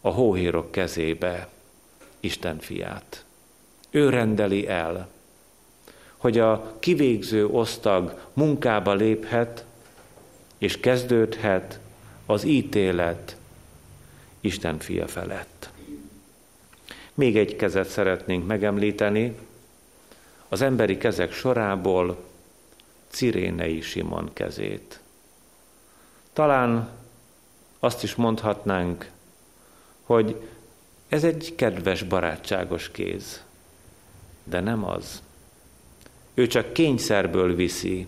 a 0.00 0.08
hóhérok 0.08 0.70
kezébe 0.70 1.48
Isten 2.20 2.58
fiát. 2.58 3.24
Ő 3.90 4.08
rendeli 4.08 4.68
el, 4.68 5.08
hogy 6.20 6.38
a 6.38 6.76
kivégző 6.78 7.46
osztag 7.46 8.18
munkába 8.32 8.94
léphet, 8.94 9.64
és 10.58 10.80
kezdődhet 10.80 11.78
az 12.26 12.44
ítélet 12.44 13.36
Isten 14.40 14.78
fia 14.78 15.06
felett. 15.06 15.70
Még 17.14 17.36
egy 17.36 17.56
kezet 17.56 17.88
szeretnénk 17.88 18.46
megemlíteni, 18.46 19.36
az 20.48 20.60
emberi 20.60 20.96
kezek 20.98 21.32
sorából 21.32 22.24
Cirénei 23.08 23.80
Simon 23.80 24.30
kezét. 24.32 25.00
Talán 26.32 26.88
azt 27.78 28.02
is 28.02 28.14
mondhatnánk, 28.14 29.10
hogy 30.02 30.48
ez 31.08 31.24
egy 31.24 31.52
kedves, 31.56 32.02
barátságos 32.02 32.90
kéz, 32.90 33.42
de 34.44 34.60
nem 34.60 34.84
az. 34.84 35.22
Ő 36.34 36.46
csak 36.46 36.72
kényszerből 36.72 37.54
viszi 37.54 38.06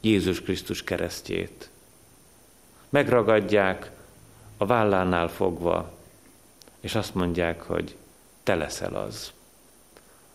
Jézus 0.00 0.42
Krisztus 0.42 0.84
keresztjét. 0.84 1.68
Megragadják 2.88 3.90
a 4.56 4.66
vállánál 4.66 5.28
fogva, 5.28 5.92
és 6.80 6.94
azt 6.94 7.14
mondják, 7.14 7.62
hogy 7.62 7.96
te 8.42 8.54
leszel 8.54 8.94
az, 8.94 9.32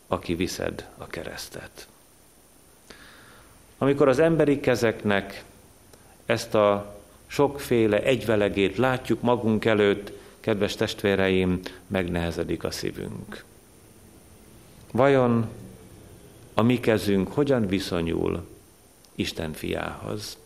aki 0.08 0.36
viszed 0.36 0.90
a 0.98 1.08
keresztet. 1.08 1.88
Amikor 3.78 4.08
az 4.08 4.20
emberi 4.20 4.60
kezeknek 4.60 5.44
ezt 6.26 6.56
a 6.56 7.00
sokféle 7.28 8.04
egyvelegét 8.04 8.78
látjuk 8.78 9.22
magunk 9.22 9.66
előtt, 9.66 10.12
kedves 10.40 10.76
testvéreim, 10.76 11.62
megnehezedik 11.88 12.64
a 12.64 12.72
szívünk. 12.72 13.44
Vajon 14.92 15.50
a 16.58 16.62
mi 16.62 16.80
kezünk 16.80 17.34
hogyan 17.34 17.68
viszonyul 17.68 18.48
Isten 19.16 19.54
fiához? 19.54 20.38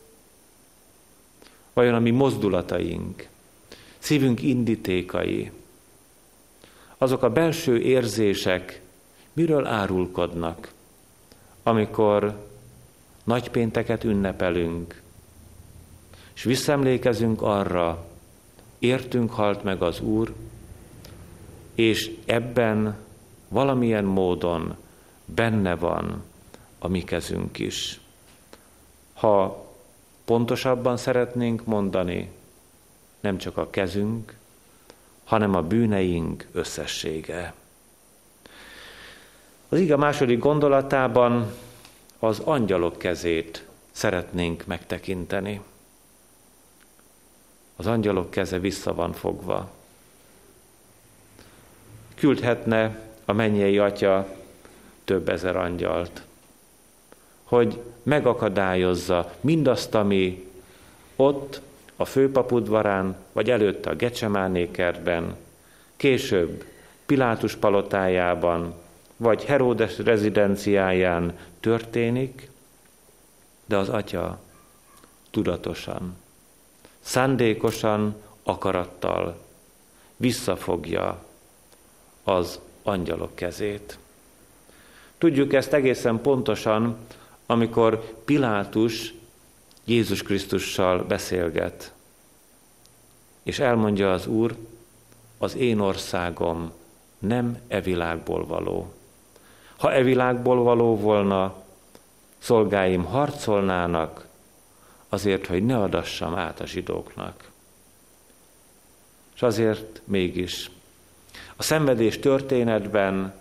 Vajon 1.74 1.94
a 1.94 2.00
mi 2.00 2.12
mozdulataink, 2.12 3.28
szívünk 3.98 4.42
indítékai, 4.42 5.52
azok 6.98 7.24
a 7.24 7.30
belső 7.30 7.80
érzések 7.82 8.82
miről 9.34 9.66
árulkodnak, 9.66 10.72
amikor 11.64 12.48
nagypénteket 13.24 14.04
ünnepelünk, 14.04 15.02
és 16.34 16.44
visszaemlékezünk 16.44 17.42
arra, 17.42 18.08
értünk 18.80 19.32
halt 19.32 19.64
meg 19.64 19.82
az 19.82 20.00
Úr, 20.00 20.34
és 21.76 22.12
ebben 22.26 22.98
valamilyen 23.48 24.06
módon 24.06 24.76
benne 25.36 25.76
van 25.76 26.24
a 26.80 26.88
mi 26.88 27.04
kezünk 27.04 27.60
is. 27.60 28.00
Ha 29.14 29.66
pontosabban 30.26 30.98
szeretnénk 30.98 31.66
mondani, 31.66 32.32
nem 33.20 33.38
csak 33.38 33.58
a 33.58 33.70
kezünk, 33.70 34.36
hanem 35.24 35.56
a 35.56 35.62
bűneink 35.62 36.48
összessége. 36.52 37.54
Az 39.70 39.80
ige 39.80 39.96
második 39.96 40.40
gondolatában 40.40 41.54
az 42.20 42.40
angyalok 42.40 42.98
kezét 42.98 43.66
szeretnénk 43.92 44.66
megtekinteni. 44.66 45.62
Az 47.76 47.88
angyalok 47.88 48.30
keze 48.30 48.60
vissza 48.60 48.94
van 48.94 49.14
fogva. 49.14 49.70
Küldhetne 52.16 53.00
a 53.26 53.34
mennyei 53.34 53.78
atya 53.78 54.39
több 55.10 55.30
ezer 55.30 55.56
angyalt, 55.56 56.22
hogy 57.44 57.82
megakadályozza 58.04 59.34
mindazt, 59.42 59.96
ami 59.96 60.48
ott 61.16 61.62
a 61.96 62.06
főpapudvarán, 62.06 63.16
vagy 63.32 63.50
előtte 63.50 63.90
a 63.90 63.96
Gecsemáné 63.96 64.70
később 65.96 66.66
Pilátus 67.06 67.56
palotájában, 67.56 68.74
vagy 69.18 69.46
Heródes 69.46 69.98
rezidenciáján 69.98 71.38
történik, 71.60 72.50
de 73.66 73.78
az 73.78 73.90
atya 73.90 74.40
tudatosan, 75.32 76.16
szándékosan, 77.00 78.16
akarattal 78.44 79.38
visszafogja 80.18 81.24
az 82.24 82.60
angyalok 82.84 83.36
kezét. 83.36 83.98
Tudjuk 85.20 85.54
ezt 85.54 85.74
egészen 85.74 86.22
pontosan, 86.22 86.98
amikor 87.46 88.14
Pilátus 88.26 89.14
Jézus 89.86 90.24
Krisztussal 90.24 91.04
beszélget, 91.04 91.94
és 93.44 93.60
elmondja 93.60 94.12
az 94.12 94.28
Úr, 94.28 94.56
az 95.38 95.56
én 95.56 95.80
országom 95.80 96.72
nem 97.20 97.58
e 97.68 97.82
világból 97.82 98.46
való. 98.46 98.94
Ha 99.78 99.94
e 99.94 100.04
világból 100.04 100.64
való 100.64 100.98
volna, 100.98 101.64
szolgáim 102.38 103.04
harcolnának 103.04 104.28
azért, 105.10 105.48
hogy 105.48 105.66
ne 105.66 105.78
adassam 105.78 106.36
át 106.36 106.60
a 106.60 106.66
zsidóknak. 106.66 107.52
És 109.36 109.42
azért 109.42 110.02
mégis 110.06 110.70
a 111.56 111.64
szenvedés 111.64 112.20
történetben 112.20 113.34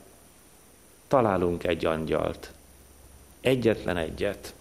találunk 1.09 1.65
egy 1.65 1.87
angyalt. 1.87 2.51
Egyetlen 3.41 3.97
egyet. 3.97 4.55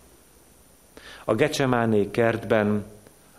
A 1.25 1.35
Gecsemáné 1.35 2.11
kertben, 2.11 2.85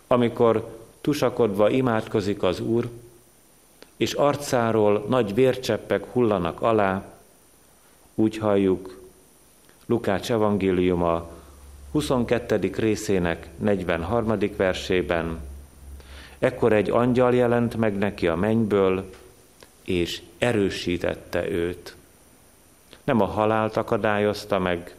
amikor 0.07 0.77
tusakodva 1.01 1.69
imádkozik 1.69 2.43
az 2.43 2.59
Úr, 2.59 2.89
és 3.97 4.13
arcáról 4.13 5.05
nagy 5.07 5.33
vércseppek 5.33 6.05
hullanak 6.05 6.61
alá, 6.61 7.03
úgy 8.15 8.37
halljuk 8.37 8.99
Lukács 9.85 10.31
evangéliuma 10.31 11.29
22. 11.91 12.71
részének 12.75 13.49
43. 13.57 14.37
versében, 14.55 15.39
ekkor 16.39 16.73
egy 16.73 16.89
angyal 16.89 17.35
jelent 17.35 17.75
meg 17.75 17.97
neki 17.97 18.27
a 18.27 18.35
mennyből, 18.35 19.09
és 19.83 20.21
erősítette 20.37 21.49
őt. 21.49 21.95
Nem 23.09 23.21
a 23.21 23.25
halált 23.25 23.77
akadályozta 23.77 24.59
meg, 24.59 24.95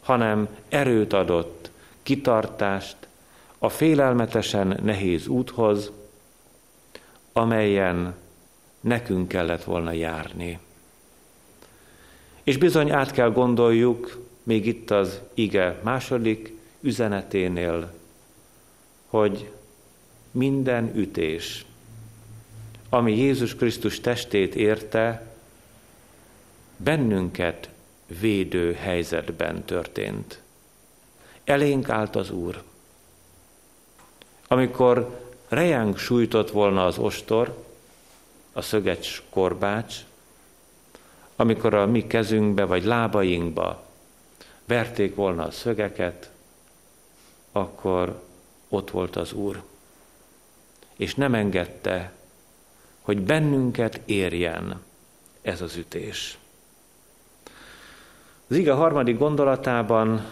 hanem 0.00 0.48
erőt 0.68 1.12
adott, 1.12 1.70
kitartást 2.02 2.96
a 3.58 3.68
félelmetesen 3.68 4.80
nehéz 4.82 5.26
úthoz, 5.26 5.90
amelyen 7.32 8.14
nekünk 8.80 9.28
kellett 9.28 9.64
volna 9.64 9.92
járni. 9.92 10.58
És 12.42 12.56
bizony 12.56 12.90
át 12.90 13.10
kell 13.10 13.30
gondoljuk, 13.30 14.22
még 14.42 14.66
itt 14.66 14.90
az 14.90 15.20
ige 15.34 15.80
második 15.82 16.56
üzeneténél, 16.80 17.94
hogy 19.06 19.50
minden 20.30 20.92
ütés, 20.96 21.64
ami 22.88 23.16
Jézus 23.16 23.54
Krisztus 23.54 24.00
testét 24.00 24.54
érte, 24.54 25.31
bennünket 26.82 27.68
védő 28.20 28.72
helyzetben 28.74 29.64
történt. 29.64 30.40
Elénk 31.44 31.88
állt 31.88 32.16
az 32.16 32.30
Úr. 32.30 32.62
Amikor 34.48 35.20
rejánk 35.48 35.98
sújtott 35.98 36.50
volna 36.50 36.86
az 36.86 36.98
ostor, 36.98 37.64
a 38.52 38.62
szögecs 38.62 39.22
korbács, 39.30 39.96
amikor 41.36 41.74
a 41.74 41.86
mi 41.86 42.06
kezünkbe 42.06 42.64
vagy 42.64 42.84
lábainkba 42.84 43.86
verték 44.64 45.14
volna 45.14 45.44
a 45.44 45.50
szögeket, 45.50 46.30
akkor 47.52 48.22
ott 48.68 48.90
volt 48.90 49.16
az 49.16 49.32
Úr. 49.32 49.62
És 50.96 51.14
nem 51.14 51.34
engedte, 51.34 52.12
hogy 53.00 53.20
bennünket 53.20 54.00
érjen 54.04 54.82
ez 55.42 55.60
az 55.60 55.76
ütés. 55.76 56.38
Az 58.52 58.58
ige 58.58 58.72
harmadik 58.72 59.18
gondolatában 59.18 60.24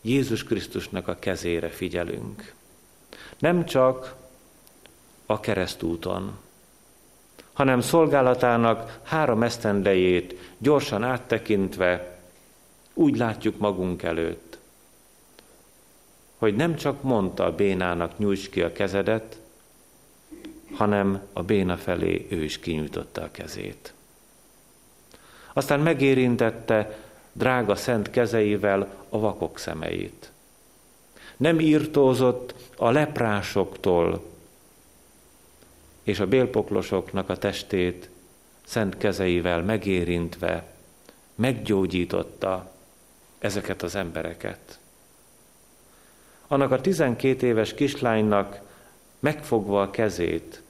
Jézus 0.00 0.44
Krisztusnak 0.44 1.08
a 1.08 1.16
kezére 1.18 1.68
figyelünk. 1.68 2.54
Nem 3.38 3.64
csak 3.64 4.14
a 5.26 5.40
keresztúton, 5.40 6.38
hanem 7.52 7.80
szolgálatának 7.80 8.98
három 9.02 9.42
esztendejét 9.42 10.54
gyorsan 10.58 11.02
áttekintve 11.02 12.18
úgy 12.94 13.16
látjuk 13.16 13.58
magunk 13.58 14.02
előtt, 14.02 14.58
hogy 16.38 16.56
nem 16.56 16.74
csak 16.74 17.02
mondta 17.02 17.44
a 17.44 17.54
bénának 17.54 18.18
nyújts 18.18 18.48
ki 18.48 18.62
a 18.62 18.72
kezedet, 18.72 19.40
hanem 20.72 21.22
a 21.32 21.42
béna 21.42 21.76
felé 21.76 22.26
ő 22.30 22.44
is 22.44 22.58
kinyújtotta 22.58 23.22
a 23.22 23.30
kezét. 23.30 23.92
Aztán 25.52 25.80
megérintette 25.80 27.04
drága 27.36 27.74
szent 27.74 28.10
kezeivel 28.10 28.94
a 29.08 29.18
vakok 29.18 29.58
szemeit. 29.58 30.30
Nem 31.36 31.60
írtózott 31.60 32.54
a 32.76 32.90
leprásoktól, 32.90 34.24
és 36.02 36.20
a 36.20 36.26
bélpoklosoknak 36.26 37.28
a 37.28 37.36
testét 37.36 38.08
szent 38.64 38.96
kezeivel 38.96 39.62
megérintve 39.62 40.64
meggyógyította 41.34 42.72
ezeket 43.38 43.82
az 43.82 43.94
embereket. 43.94 44.78
Annak 46.46 46.70
a 46.70 46.80
tizenkét 46.80 47.42
éves 47.42 47.74
kislánynak 47.74 48.60
megfogva 49.18 49.82
a 49.82 49.90
kezét, 49.90 50.62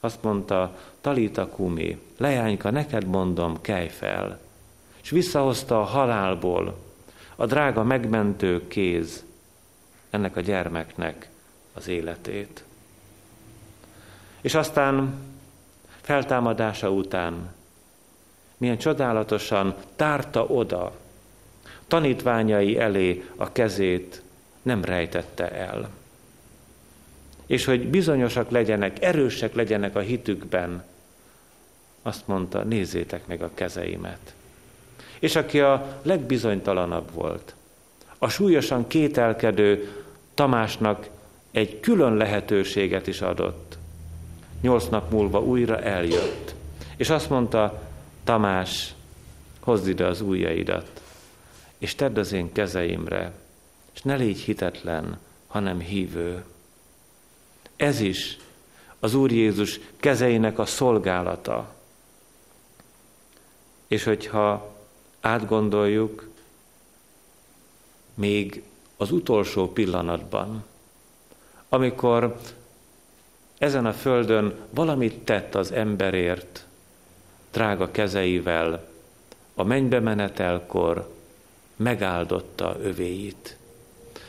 azt 0.00 0.22
mondta, 0.22 0.78
Talita 1.00 1.48
Kumi, 1.48 2.00
leányka, 2.16 2.70
neked 2.70 3.06
mondom, 3.06 3.60
kelj 3.60 3.88
fel. 3.88 4.40
És 5.04 5.10
visszahozta 5.10 5.80
a 5.80 5.84
halálból 5.84 6.76
a 7.36 7.46
drága 7.46 7.82
megmentő 7.82 8.68
kéz 8.68 9.24
ennek 10.10 10.36
a 10.36 10.40
gyermeknek 10.40 11.28
az 11.72 11.88
életét. 11.88 12.64
És 14.40 14.54
aztán 14.54 15.14
feltámadása 16.00 16.90
után 16.90 17.54
milyen 18.56 18.78
csodálatosan 18.78 19.74
tárta 19.96 20.44
oda 20.44 20.92
tanítványai 21.86 22.78
elé 22.78 23.24
a 23.36 23.52
kezét, 23.52 24.22
nem 24.62 24.84
rejtette 24.84 25.50
el. 25.50 25.88
És 27.46 27.64
hogy 27.64 27.88
bizonyosak 27.88 28.50
legyenek, 28.50 29.02
erősek 29.02 29.54
legyenek 29.54 29.96
a 29.96 30.00
hitükben, 30.00 30.84
azt 32.02 32.26
mondta, 32.26 32.62
nézzétek 32.62 33.26
meg 33.26 33.42
a 33.42 33.50
kezeimet. 33.54 34.34
És 35.18 35.36
aki 35.36 35.60
a 35.60 35.98
legbizonytalanabb 36.02 37.10
volt, 37.12 37.54
a 38.18 38.28
súlyosan 38.28 38.86
kételkedő 38.86 40.02
Tamásnak 40.34 41.08
egy 41.50 41.80
külön 41.80 42.14
lehetőséget 42.16 43.06
is 43.06 43.20
adott. 43.20 43.78
Nyolc 44.60 44.88
nap 44.88 45.10
múlva 45.10 45.40
újra 45.40 45.80
eljött, 45.80 46.54
és 46.96 47.10
azt 47.10 47.30
mondta, 47.30 47.82
Tamás, 48.24 48.94
hozd 49.60 49.88
ide 49.88 50.06
az 50.06 50.20
ujjaidat, 50.20 51.02
és 51.78 51.94
tedd 51.94 52.18
az 52.18 52.32
én 52.32 52.52
kezeimre, 52.52 53.32
és 53.94 54.02
ne 54.02 54.14
légy 54.14 54.38
hitetlen, 54.38 55.18
hanem 55.46 55.80
hívő. 55.80 56.44
Ez 57.76 58.00
is 58.00 58.36
az 59.00 59.14
Úr 59.14 59.32
Jézus 59.32 59.80
kezeinek 59.96 60.58
a 60.58 60.66
szolgálata. 60.66 61.74
És 63.86 64.04
hogyha 64.04 64.73
átgondoljuk, 65.24 66.28
még 68.14 68.62
az 68.96 69.10
utolsó 69.10 69.72
pillanatban, 69.72 70.64
amikor 71.68 72.36
ezen 73.58 73.86
a 73.86 73.92
földön 73.92 74.54
valamit 74.70 75.18
tett 75.18 75.54
az 75.54 75.72
emberért, 75.72 76.66
drága 77.52 77.90
kezeivel, 77.90 78.88
a 79.54 79.62
mennybe 79.62 80.00
menetelkor 80.00 81.12
megáldotta 81.76 82.76
övéit. 82.80 83.56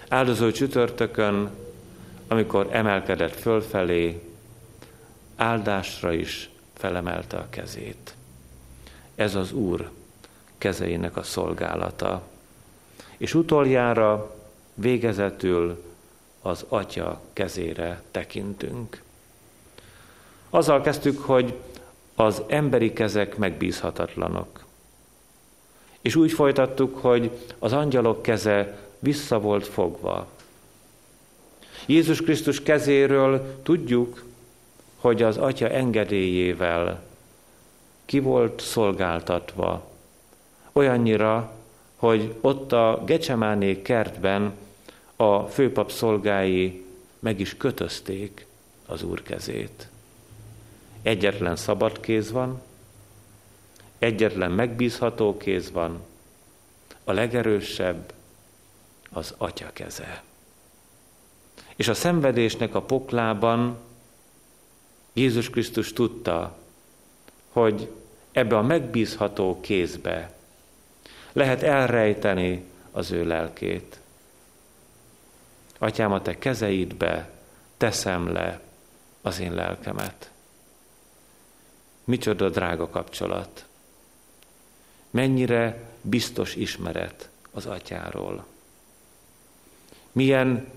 Áldozó 0.07 0.51
csütörtökön, 0.51 1.49
amikor 2.27 2.67
emelkedett 2.71 3.35
fölfelé, 3.35 4.21
áldásra 5.35 6.13
is 6.13 6.49
felemelte 6.73 7.37
a 7.37 7.49
kezét. 7.49 8.15
Ez 9.15 9.35
az 9.35 9.51
Úr 9.51 9.91
kezeinek 10.65 11.17
a 11.17 11.23
szolgálata. 11.23 12.21
És 13.17 13.33
utoljára, 13.33 14.35
végezetül 14.73 15.83
az 16.41 16.65
Atya 16.67 17.21
kezére 17.33 18.01
tekintünk. 18.11 19.01
Azzal 20.49 20.81
kezdtük, 20.81 21.19
hogy 21.19 21.59
az 22.15 22.41
emberi 22.47 22.93
kezek 22.93 23.37
megbízhatatlanok. 23.37 24.63
És 26.01 26.15
úgy 26.15 26.31
folytattuk, 26.31 26.97
hogy 26.97 27.31
az 27.59 27.73
angyalok 27.73 28.21
keze 28.21 28.77
vissza 28.99 29.39
volt 29.39 29.67
fogva. 29.67 30.27
Jézus 31.85 32.21
Krisztus 32.21 32.61
kezéről 32.63 33.61
tudjuk, 33.63 34.23
hogy 34.97 35.23
az 35.23 35.37
Atya 35.37 35.69
engedélyével 35.69 37.03
ki 38.05 38.19
volt 38.19 38.61
szolgáltatva. 38.61 39.93
Olyannyira, 40.79 41.51
hogy 41.95 42.35
ott 42.41 42.71
a 42.71 43.03
Gecsemáné 43.05 43.81
kertben 43.81 44.53
a 45.15 45.39
főpap 45.39 45.91
szolgái 45.91 46.85
meg 47.19 47.39
is 47.39 47.57
kötözték 47.57 48.45
az 48.85 49.03
Úr 49.03 49.23
kezét. 49.23 49.87
Egyetlen 51.01 51.55
szabad 51.55 51.99
kéz 51.99 52.31
van, 52.31 52.61
egyetlen 53.99 54.51
megbízható 54.51 55.37
kéz 55.37 55.71
van, 55.71 55.99
a 57.03 57.11
legerősebb 57.11 58.13
az 59.09 59.33
Atya 59.37 59.69
keze. 59.73 60.23
És 61.75 61.87
a 61.87 61.93
szenvedésnek 61.93 62.75
a 62.75 62.81
poklában 62.81 63.77
Jézus 65.13 65.49
Krisztus 65.49 65.93
tudta, 65.93 66.57
hogy 67.49 67.91
ebbe 68.31 68.57
a 68.57 68.61
megbízható 68.61 69.59
kézbe 69.61 70.34
lehet 71.35 71.63
elrejteni 71.63 72.63
az 72.91 73.11
ő 73.11 73.25
lelkét. 73.25 73.99
Atyám, 75.77 76.11
a 76.11 76.21
te 76.21 76.37
kezeidbe 76.37 77.29
teszem 77.77 78.31
le 78.31 78.61
az 79.21 79.39
én 79.39 79.53
lelkemet. 79.53 80.31
Micsoda 82.03 82.49
drága 82.49 82.89
kapcsolat. 82.89 83.65
Mennyire 85.09 85.83
biztos 86.01 86.55
ismeret 86.55 87.29
az 87.51 87.65
atyáról. 87.65 88.45
Milyen 90.11 90.67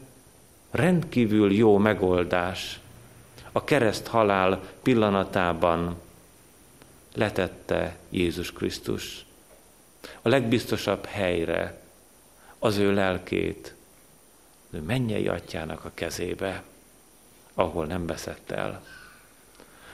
rendkívül 0.70 1.52
jó 1.52 1.76
megoldás 1.76 2.80
a 3.52 3.64
kereszt 3.64 4.06
halál 4.06 4.62
pillanatában 4.82 6.00
letette 7.14 7.96
Jézus 8.10 8.52
Krisztus 8.52 9.26
a 10.22 10.28
legbiztosabb 10.28 11.04
helyre 11.04 11.80
az 12.58 12.76
ő 12.76 12.94
lelkét, 12.94 13.74
ő 14.70 14.80
mennyei 14.80 15.28
atyának 15.28 15.84
a 15.84 15.90
kezébe, 15.94 16.62
ahol 17.54 17.86
nem 17.86 18.06
veszett 18.06 18.50
el. 18.50 18.84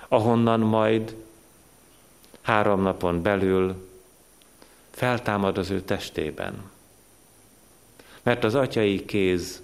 Ahonnan 0.09 0.61
majd 0.61 1.17
három 2.40 2.83
napon 2.83 3.23
belül 3.23 3.90
feltámad 4.90 5.59
az 5.59 5.71
ő 5.71 5.81
testében. 5.81 6.71
Mert 8.23 8.45
az 8.45 8.55
atyai 8.55 9.05
kéz 9.05 9.62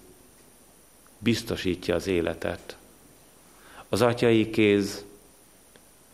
biztosítja 1.19 1.95
az 1.95 2.07
életet. 2.07 2.77
Az 3.89 4.03
atyai 4.03 4.51
kéz 4.51 5.05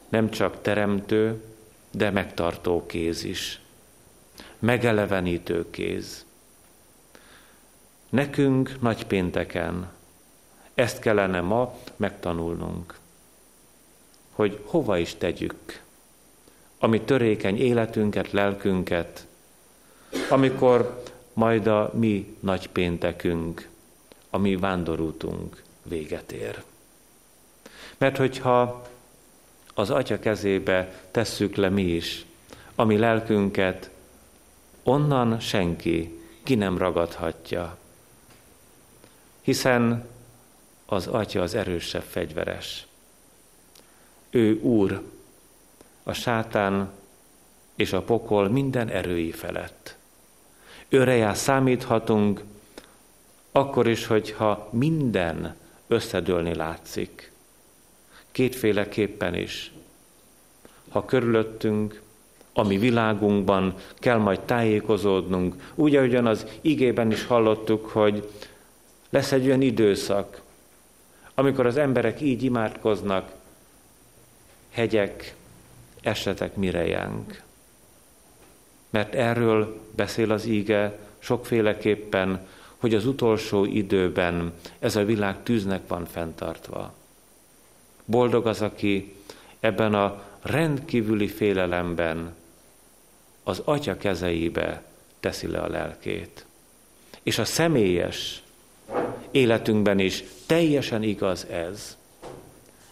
nem 0.09 0.31
csak 0.31 0.63
teremtő, 0.63 1.43
de 1.91 2.11
megtartó 2.11 2.87
kéz 2.87 3.25
is. 3.25 3.61
Megelevenítő 4.59 5.71
kéz. 5.71 6.25
Nekünk 8.09 8.81
nagy 8.81 9.07
pénteken 9.07 9.91
ezt 10.75 10.99
kellene 10.99 11.41
ma 11.41 11.79
megtanulnunk, 11.97 12.99
hogy 14.33 14.61
hova 14.65 14.99
is 14.99 15.15
tegyük 15.15 15.85
ami 16.79 17.01
törékeny 17.01 17.59
életünket, 17.59 18.33
lelkünket, 18.33 19.27
amikor 20.31 21.03
majd 21.33 21.67
a 21.67 21.91
mi 21.95 22.37
nagy 22.41 22.69
péntekünk, 22.69 23.69
a 24.31 24.39
mi 24.39 24.57
vándorútunk 24.57 25.63
véget 25.83 26.33
ér. 26.33 26.63
Mert 27.99 28.17
hogyha 28.17 28.87
az 29.75 29.91
Atya 29.91 30.19
kezébe 30.19 31.01
tesszük 31.11 31.55
le 31.55 31.69
mi 31.69 31.83
is, 31.83 32.27
ami 32.75 32.97
lelkünket, 32.97 33.91
onnan 34.87 35.41
senki 35.41 36.21
ki 36.43 36.55
nem 36.55 36.79
ragadhatja. 36.79 37.79
Hiszen 39.41 40.09
az 40.87 41.07
Atya 41.07 41.43
az 41.43 41.55
erősebb 41.55 42.03
fegyveres. 42.03 42.87
Ő 44.31 44.61
Úr, 44.61 45.03
a 46.03 46.13
sátán 46.13 46.91
és 47.75 47.93
a 47.93 48.03
pokol 48.03 48.49
minden 48.49 48.89
erői 48.89 49.33
felett. 49.33 49.97
Őre 50.89 51.35
számíthatunk, 51.35 52.43
akkor 53.53 53.89
is, 53.89 54.07
hogyha 54.07 54.69
minden 54.73 55.57
összedőlni 55.87 56.55
látszik. 56.55 57.33
Kétféleképpen 58.31 59.35
is. 59.35 59.73
Ha 60.89 61.05
körülöttünk, 61.05 62.03
a 62.59 62.63
mi 62.63 62.79
világunkban 62.79 63.75
kell 63.95 64.19
majd 64.19 64.41
tájékozódnunk, 64.41 65.73
úgy, 65.75 65.97
ahogyan 65.97 66.27
az 66.27 66.47
igében 66.61 67.11
is 67.11 67.25
hallottuk, 67.25 67.87
hogy 67.87 68.29
lesz 69.11 69.33
egy 69.33 69.47
olyan 69.47 69.61
időszak, 69.61 70.41
amikor 71.35 71.67
az 71.67 71.77
emberek 71.77 72.21
így 72.21 72.43
imádkoznak, 72.43 73.33
hegyek, 74.71 75.35
esetek 76.01 76.57
mire 76.57 76.87
jánk. 76.87 77.43
Mert 78.91 79.15
erről 79.15 79.81
beszél 79.97 80.33
az 80.33 80.47
íge 80.47 80.99
sokféleképpen, 81.19 82.47
hogy 82.77 82.95
az 82.95 83.07
utolsó 83.07 83.65
időben 83.65 84.53
ez 84.79 84.97
a 84.97 85.05
világ 85.05 85.43
tűznek 85.43 85.89
van 85.89 86.05
fenntartva. 86.05 86.95
Boldog 88.05 88.47
az, 88.47 88.63
aki 88.63 89.15
ebben 89.61 89.95
a 89.95 90.23
rendkívüli 90.43 91.29
félelemben 91.29 92.35
az 93.49 93.63
atya 93.65 93.97
kezeibe 93.97 94.83
teszi 95.21 95.47
le 95.47 95.59
a 95.59 95.69
lelkét. 95.69 96.45
És 97.23 97.39
a 97.39 97.45
személyes 97.45 98.43
életünkben 99.31 99.99
is 99.99 100.25
teljesen 100.47 101.03
igaz 101.03 101.45
ez. 101.45 101.97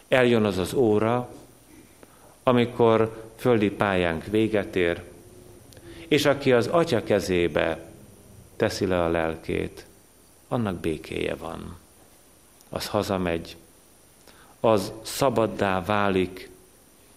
Eljön 0.08 0.44
az 0.44 0.58
az 0.58 0.74
óra, 0.74 1.28
amikor 2.42 3.24
földi 3.36 3.70
pályánk 3.70 4.24
véget 4.24 4.76
ér, 4.76 5.02
és 6.08 6.24
aki 6.24 6.52
az 6.52 6.66
atya 6.66 7.02
kezébe 7.02 7.78
teszi 8.56 8.86
le 8.86 9.02
a 9.02 9.08
lelkét, 9.08 9.86
annak 10.48 10.80
békéje 10.80 11.34
van. 11.34 11.76
Az 12.68 12.88
hazamegy, 12.88 13.56
az 14.60 14.92
szabaddá 15.02 15.84
válik 15.84 16.50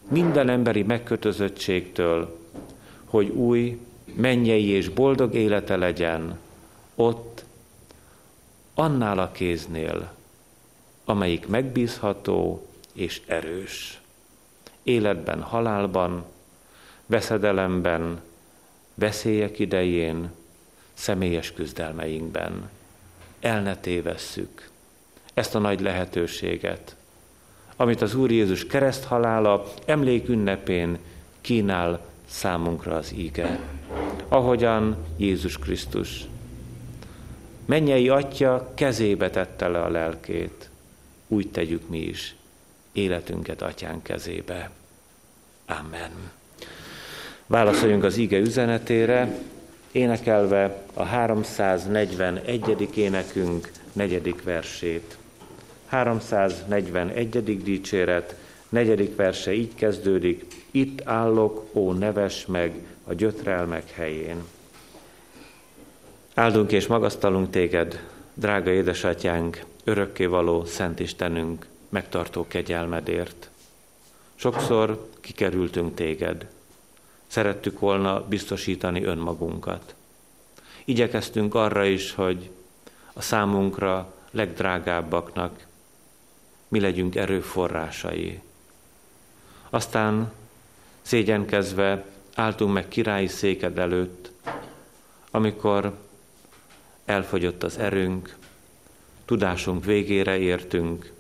minden 0.08 0.50
emberi 0.50 0.84
megkötözöttségtől, 0.84 2.46
hogy 3.10 3.30
új, 3.30 3.80
mennyei 4.14 4.68
és 4.68 4.90
boldog 4.90 5.34
élete 5.34 5.76
legyen 5.76 6.40
ott, 6.96 7.44
annál 8.74 9.20
a 9.20 9.32
kéznél, 9.32 10.12
amelyik 11.06 11.48
megbízható 11.48 12.68
és 12.94 13.22
erős 13.26 14.02
életben, 14.84 15.42
halálban, 15.42 16.26
veszedelemben, 17.06 18.22
veszélyek 18.94 19.60
idején, 19.60 20.32
személyes 20.94 21.54
küzdelmeinkben. 21.54 22.70
El 23.40 23.62
ne 23.62 23.76
tévesszük 23.76 24.70
ezt 25.34 25.56
a 25.56 25.60
nagy 25.60 25.82
lehetőséget, 25.82 26.96
amit 27.76 28.02
az 28.02 28.16
Úr 28.16 28.32
Jézus 28.32 28.66
kereszthalála 28.66 29.74
emlékünnepén 29.86 30.98
kínál 31.42 32.00
számunkra 32.30 32.96
az 32.96 33.14
íge. 33.16 33.60
Ahogyan 34.28 34.98
Jézus 35.18 35.58
Krisztus 35.58 36.28
mennyei 37.66 38.10
atya 38.10 38.72
kezébe 38.76 39.30
tette 39.30 39.68
le 39.68 39.82
a 39.82 39.90
lelkét, 39.90 40.70
úgy 41.28 41.50
tegyük 41.52 41.90
mi 41.90 42.00
is 42.00 42.36
életünket 42.92 43.62
atyán 43.62 44.02
kezébe. 44.02 44.70
Amen. 45.66 46.12
Válaszoljunk 47.46 48.04
az 48.04 48.18
ige 48.18 48.38
üzenetére, 48.38 49.38
énekelve 49.92 50.84
a 50.94 51.04
341. 51.04 52.90
énekünk 52.96 53.72
negyedik 53.94 54.44
versét. 54.44 55.18
341. 55.86 57.64
dicséret, 57.64 58.36
negyedik 58.70 59.16
verse 59.16 59.54
így 59.54 59.76
kezdődik, 59.76 60.46
itt 60.78 61.08
állok, 61.08 61.70
ó 61.74 61.92
neves 61.92 62.46
meg 62.46 62.86
a 63.04 63.14
gyötrelmek 63.14 63.92
helyén. 63.92 64.44
Áldunk 66.34 66.72
és 66.72 66.88
magasztalunk 66.88 67.50
téged, 67.50 68.04
drága 68.34 68.72
édesatyánk, 68.72 69.64
örökkévaló 69.84 70.66
Szent 70.66 71.00
Istenünk, 71.00 71.66
megtartó 71.90 72.48
kegyelmedért. 72.48 73.50
Sokszor 74.36 75.10
kikerültünk 75.22 75.96
téged, 75.96 76.48
szerettük 77.28 77.80
volna 77.80 78.24
biztosítani 78.28 79.04
önmagunkat. 79.04 79.96
Igyekeztünk 80.86 81.56
arra 81.56 81.86
is, 81.86 82.14
hogy 82.14 82.50
a 83.14 83.22
számunkra 83.22 84.14
legdrágábbaknak 84.32 85.66
mi 86.68 86.80
legyünk 86.80 87.16
erőforrásai. 87.16 88.40
Aztán 89.70 90.32
szégyenkezve 91.08 92.06
álltunk 92.36 92.74
meg 92.74 92.88
királyi 92.88 93.28
széked 93.28 93.78
előtt, 93.78 94.32
amikor 95.32 95.98
elfogyott 97.06 97.64
az 97.64 97.78
erőnk, 97.78 98.36
tudásunk 99.26 99.86
végére 99.86 100.38
értünk, 100.38 101.12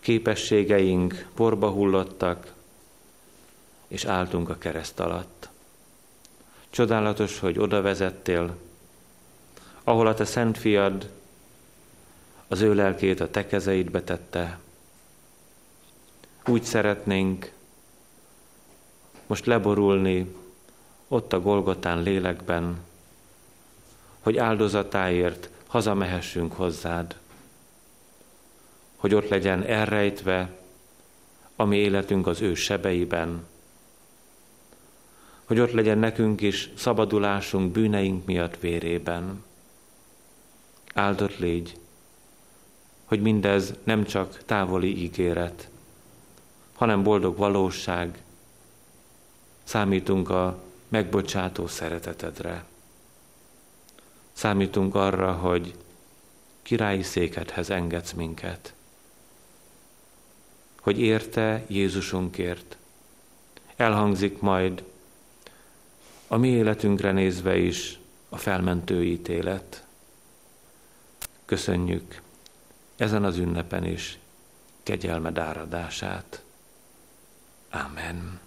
képességeink 0.00 1.26
porba 1.34 1.70
hullottak, 1.70 2.52
és 3.88 4.04
álltunk 4.04 4.48
a 4.48 4.58
kereszt 4.58 5.00
alatt. 5.00 5.48
Csodálatos, 6.70 7.38
hogy 7.38 7.58
oda 7.58 7.82
vezettél, 7.82 8.56
ahol 9.84 10.06
a 10.06 10.14
te 10.14 10.24
szent 10.24 10.58
fiad 10.58 11.10
az 12.48 12.60
ő 12.60 12.74
lelkét 12.74 13.20
a 13.20 13.30
te 13.30 13.46
kezeidbe 13.46 14.02
tette. 14.02 14.58
Úgy 16.46 16.62
szeretnénk 16.62 17.56
most 19.28 19.46
leborulni 19.46 20.34
ott 21.08 21.32
a 21.32 21.40
Golgotán 21.40 22.02
lélekben, 22.02 22.78
hogy 24.20 24.36
áldozatáért 24.36 25.50
hazamehessünk 25.66 26.52
hozzád, 26.52 27.16
hogy 28.96 29.14
ott 29.14 29.28
legyen 29.28 29.62
elrejtve 29.62 30.58
a 31.56 31.64
mi 31.64 31.76
életünk 31.76 32.26
az 32.26 32.40
ő 32.40 32.54
sebeiben, 32.54 33.46
hogy 35.44 35.58
ott 35.58 35.72
legyen 35.72 35.98
nekünk 35.98 36.40
is 36.40 36.70
szabadulásunk 36.76 37.72
bűneink 37.72 38.26
miatt 38.26 38.56
vérében. 38.56 39.44
Áldott 40.94 41.38
légy, 41.38 41.76
hogy 43.04 43.22
mindez 43.22 43.74
nem 43.84 44.04
csak 44.04 44.42
távoli 44.44 45.02
ígéret, 45.02 45.68
hanem 46.74 47.02
boldog 47.02 47.36
valóság. 47.36 48.22
Számítunk 49.68 50.30
a 50.30 50.62
megbocsátó 50.88 51.66
szeretetedre. 51.66 52.64
Számítunk 54.32 54.94
arra, 54.94 55.32
hogy 55.32 55.74
királyi 56.62 57.02
székedhez 57.02 57.70
engedsz 57.70 58.12
minket. 58.12 58.72
Hogy 60.80 60.98
érte 61.00 61.64
Jézusunkért. 61.66 62.76
Elhangzik 63.76 64.40
majd 64.40 64.84
a 66.26 66.36
mi 66.36 66.48
életünkre 66.48 67.12
nézve 67.12 67.56
is 67.56 67.98
a 68.28 68.36
felmentő 68.36 69.04
ítélet. 69.04 69.84
Köszönjük 71.44 72.22
ezen 72.96 73.24
az 73.24 73.36
ünnepen 73.36 73.84
is 73.84 74.18
kegyelmed 74.82 75.38
áradását. 75.38 76.42
Amen. 77.70 78.46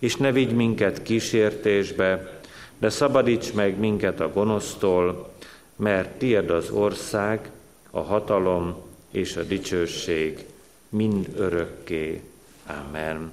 És 0.00 0.16
ne 0.16 0.32
vigy 0.32 0.52
minket 0.52 1.02
kísértésbe, 1.02 2.40
de 2.78 2.88
szabadíts 2.88 3.52
meg 3.52 3.78
minket 3.78 4.20
a 4.20 4.32
gonosztól, 4.32 5.32
mert 5.76 6.18
tied 6.18 6.50
az 6.50 6.70
ország, 6.70 7.50
a 7.90 8.00
hatalom 8.00 8.76
és 9.10 9.36
a 9.36 9.42
dicsőség 9.42 10.44
mind 10.88 11.28
örökké. 11.36 12.22
Amen. 12.66 13.32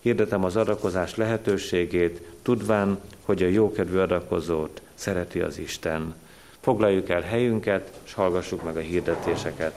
Hirdetem 0.00 0.44
az 0.44 0.56
adakozás 0.56 1.16
lehetőségét, 1.16 2.20
tudván, 2.42 3.00
hogy 3.22 3.42
a 3.42 3.48
jókedvű 3.48 3.98
adakozót 3.98 4.80
szereti 4.94 5.40
az 5.40 5.58
Isten. 5.58 6.14
Foglaljuk 6.60 7.08
el 7.08 7.20
helyünket, 7.20 7.92
és 8.04 8.12
hallgassuk 8.12 8.62
meg 8.62 8.76
a 8.76 8.80
hirdetéseket. 8.80 9.74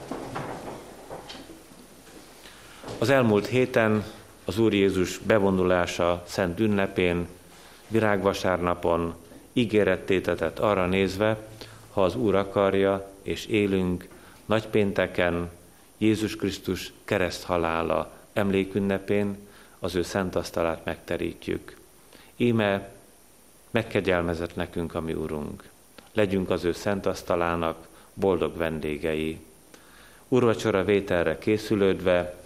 Az 2.98 3.10
elmúlt 3.10 3.46
héten 3.46 4.04
az 4.44 4.58
Úr 4.58 4.72
Jézus 4.72 5.18
bevonulása 5.18 6.22
Szent 6.26 6.60
ünnepén, 6.60 7.28
virágvasárnapon 7.88 9.14
ígérettétetett 9.52 10.58
arra 10.58 10.86
nézve, 10.86 11.36
ha 11.92 12.02
az 12.02 12.16
Úr 12.16 12.34
akarja 12.34 13.10
és 13.22 13.46
élünk, 13.46 14.08
nagypénteken 14.44 15.50
Jézus 15.98 16.36
Krisztus 16.36 16.92
kereszthalála 17.04 18.12
emlékünnepén 18.32 19.36
az 19.78 19.94
ő 19.94 20.02
szent 20.02 20.34
asztalát 20.34 20.84
megterítjük. 20.84 21.76
Íme 22.36 22.92
megkegyelmezett 23.70 24.56
nekünk 24.56 24.94
a 24.94 25.00
mi 25.00 25.12
Urunk. 25.12 25.68
Legyünk 26.12 26.50
az 26.50 26.64
ő 26.64 26.72
szent 26.72 27.06
asztalának 27.06 27.88
boldog 28.14 28.56
vendégei. 28.56 29.38
Urvacsora 30.28 30.84
vételre 30.84 31.38
készülődve 31.38 32.39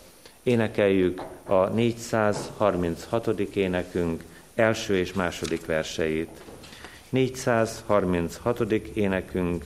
énekeljük 0.44 1.22
a 1.44 1.66
436. 1.66 3.28
énekünk 3.40 4.22
első 4.54 4.96
és 4.96 5.12
második 5.12 5.66
verseit. 5.66 6.42
436. 7.08 8.72
énekünk 8.72 9.64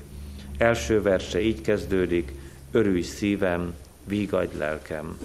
első 0.59 1.03
verse 1.03 1.41
így 1.41 1.61
kezdődik, 1.61 2.33
örülj 2.73 3.01
szívem, 3.01 3.75
vígadj 4.05 4.57
lelkem. 4.57 5.19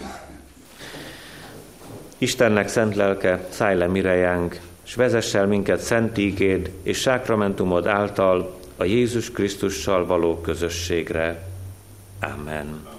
Istennek 2.18 2.68
szent 2.68 2.96
lelke, 2.96 3.48
szállj 3.50 3.78
le 3.78 3.88
mirejánk, 3.88 4.60
s 4.84 4.96
vezess 4.96 5.34
el 5.34 5.48
minket 5.48 5.80
szent 5.80 6.18
ígéd 6.18 6.72
és 6.84 7.00
sákramentumod 7.00 7.88
által 7.88 8.60
a 8.78 8.84
Jézus 8.84 9.32
Krisztussal 9.32 10.06
való 10.06 10.42
közösségre. 10.42 11.48
Amen. 12.20 12.93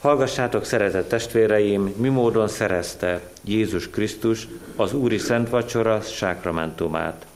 Hallgassátok, 0.00 0.64
szeretett 0.64 1.08
testvéreim, 1.08 1.94
mi 1.96 2.08
módon 2.08 2.48
szerezte 2.48 3.20
Jézus 3.44 3.90
Krisztus 3.90 4.48
az 4.76 4.94
Úri 4.94 5.18
Szent 5.18 5.48
Vacsora 5.48 6.00
sákramentumát. 6.00 7.26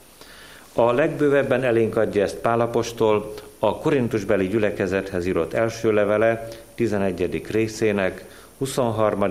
A 0.73 0.91
legbővebben 0.91 1.63
elénk 1.63 1.95
adja 1.95 2.23
ezt 2.23 2.35
Pálapostól 2.35 3.33
a 3.59 3.77
Korintusbeli 3.77 4.47
gyülekezethez 4.47 5.25
írott 5.25 5.53
első 5.53 5.93
levele 5.93 6.47
11. 6.75 7.41
részének 7.51 8.25
23. 8.57 9.23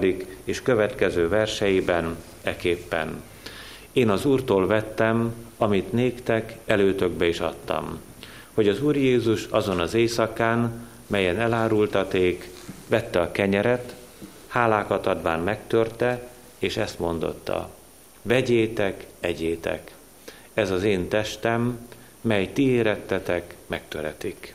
és 0.45 0.63
következő 0.63 1.29
verseiben 1.29 2.17
eképpen. 2.43 3.23
Én 3.93 4.09
az 4.09 4.25
Úrtól 4.25 4.67
vettem, 4.67 5.35
amit 5.59 5.93
néktek 5.93 6.57
előtökbe 6.67 7.27
is 7.27 7.41
adtam, 7.41 8.01
hogy 8.55 8.69
az 8.69 8.83
Úr 8.83 8.97
Jézus 8.97 9.47
azon 9.51 9.81
az 9.81 9.95
éjszakán, 9.95 10.89
melyen 11.07 11.39
elárultaték, 11.39 12.53
vette 12.87 13.21
a 13.21 13.31
kenyeret, 13.31 13.95
hálákat 14.47 15.07
adván 15.07 15.41
megtörte, 15.41 16.29
és 16.59 16.77
ezt 16.77 16.99
mondotta, 16.99 17.71
vegyétek, 18.23 19.07
egyétek, 19.21 19.95
ez 20.55 20.71
az 20.71 20.83
én 20.83 21.09
testem, 21.09 21.89
mely 22.21 22.53
ti 22.53 22.69
érettetek, 22.69 23.55
megtöretik. 23.67 24.55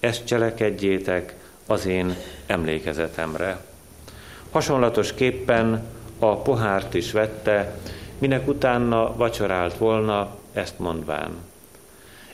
Ezt 0.00 0.24
cselekedjétek 0.24 1.34
az 1.66 1.86
én 1.86 2.16
emlékezetemre. 2.46 3.64
Hasonlatosképpen 4.50 5.86
a 6.18 6.36
pohárt 6.36 6.94
is 6.94 7.12
vette, 7.12 7.76
minek 8.18 8.48
utána 8.48 9.16
vacsorált 9.16 9.76
volna, 9.76 10.36
ezt 10.52 10.78
mondván. 10.78 11.36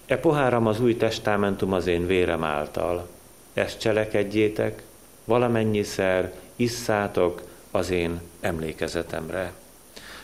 E 0.06 0.16
poháram 0.16 0.66
az 0.66 0.80
új 0.80 0.96
testamentum 0.96 1.72
az 1.72 1.86
én 1.86 2.06
vérem 2.06 2.44
által. 2.44 3.08
Ezt 3.54 3.78
cselekedjétek, 3.78 4.82
valamennyiszer 5.24 6.32
isszátok 6.56 7.42
az 7.70 7.90
én 7.90 8.20
emlékezetemre. 8.40 9.52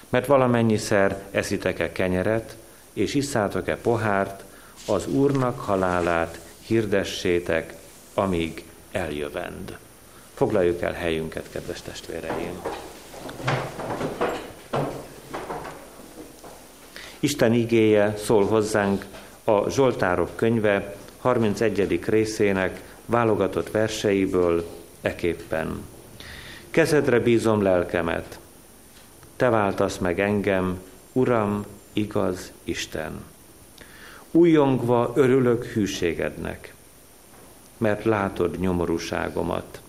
Mert 0.09 0.27
valamennyiszer 0.27 1.23
eszitek-e 1.31 1.93
kenyeret, 1.93 2.57
és 2.93 3.15
isszátok-e 3.15 3.77
pohárt, 3.77 4.45
az 4.87 5.07
Úrnak 5.07 5.61
halálát 5.61 6.41
hirdessétek, 6.67 7.75
amíg 8.15 8.65
eljövend. 8.93 9.77
Foglaljuk 10.35 10.83
el 10.83 10.93
helyünket, 10.93 11.49
kedves 11.53 11.83
testvéreim! 11.83 12.63
Isten 17.21 17.53
igéje 17.53 18.15
szól 18.17 18.47
hozzánk 18.47 19.05
a 19.45 19.71
Zsoltárok 19.71 20.37
könyve 20.37 20.95
31. 21.19 22.01
részének 22.05 22.81
válogatott 23.07 23.71
verseiből 23.71 24.80
eképpen. 25.01 25.83
Kezedre 26.71 27.21
bízom 27.21 27.63
lelkemet, 27.63 28.39
te 29.37 29.49
váltasz 29.49 29.99
meg 29.99 30.21
engem, 30.21 30.81
Uram, 31.13 31.65
igaz 31.93 32.53
Isten. 32.65 33.25
Újongva 34.31 35.13
örülök 35.15 35.65
hűségednek, 35.65 36.75
mert 37.77 38.05
látod 38.05 38.59
nyomorúságomat, 38.59 39.81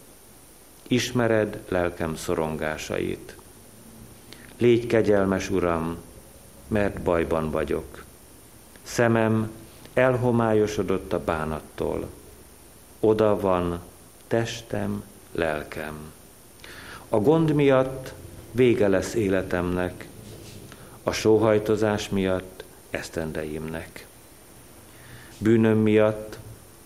ismered 0.88 1.60
lelkem 1.68 2.16
szorongásait. 2.16 3.36
Légy 4.58 4.88
kegyelmes, 4.88 5.50
Uram, 5.50 5.98
mert 6.68 7.02
bajban 7.02 7.52
vagyok. 7.52 8.04
Szemem 8.82 9.52
elhomályosodott 9.94 11.14
a 11.14 11.24
bánattól. 11.24 12.10
Oda 13.00 13.40
van 13.40 13.82
testem, 14.32 15.04
lelkem. 15.32 16.12
A 17.10 17.18
gond 17.18 17.54
miatt 17.54 18.14
vége 18.52 18.88
lesz 18.88 19.14
életemnek, 19.14 20.08
a 21.04 21.12
sóhajtozás 21.12 22.10
miatt 22.10 22.64
esztendeimnek. 22.90 24.08
Bűnöm 25.38 25.78
miatt 25.78 26.38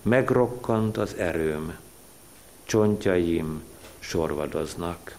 megrokkant 0.02 0.98
az 0.98 1.16
erőm, 1.16 1.78
csontjaim 2.64 3.64
sorvadoznak. 4.00 5.18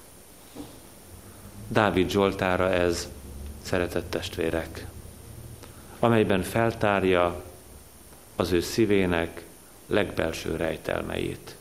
Dávid 1.69 2.11
Zsoltára 2.11 2.71
ez, 2.71 3.09
szeretett 3.63 4.11
testvérek, 4.11 4.87
amelyben 5.99 6.43
feltárja 6.43 7.43
az 8.37 8.53
ő 8.53 8.61
szívének 8.61 9.45
legbelső 9.87 10.57
rejtelmeit. 10.57 11.56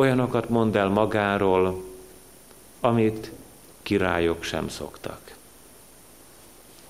Olyanokat 0.00 0.48
mond 0.48 0.76
el 0.76 0.88
magáról, 0.88 1.84
amit 2.80 3.30
királyok 3.82 4.42
sem 4.42 4.68
szoktak. 4.68 5.34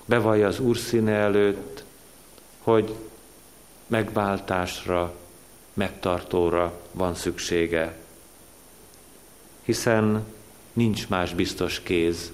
Bevallja 0.05 0.47
az 0.47 0.59
Úr 0.59 0.77
színe 0.77 1.11
előtt, 1.11 1.83
hogy 2.59 2.95
megváltásra, 3.87 5.13
megtartóra 5.73 6.79
van 6.91 7.15
szüksége, 7.15 7.97
hiszen 9.61 10.25
nincs 10.73 11.07
más 11.07 11.33
biztos 11.33 11.79
kéz 11.79 12.31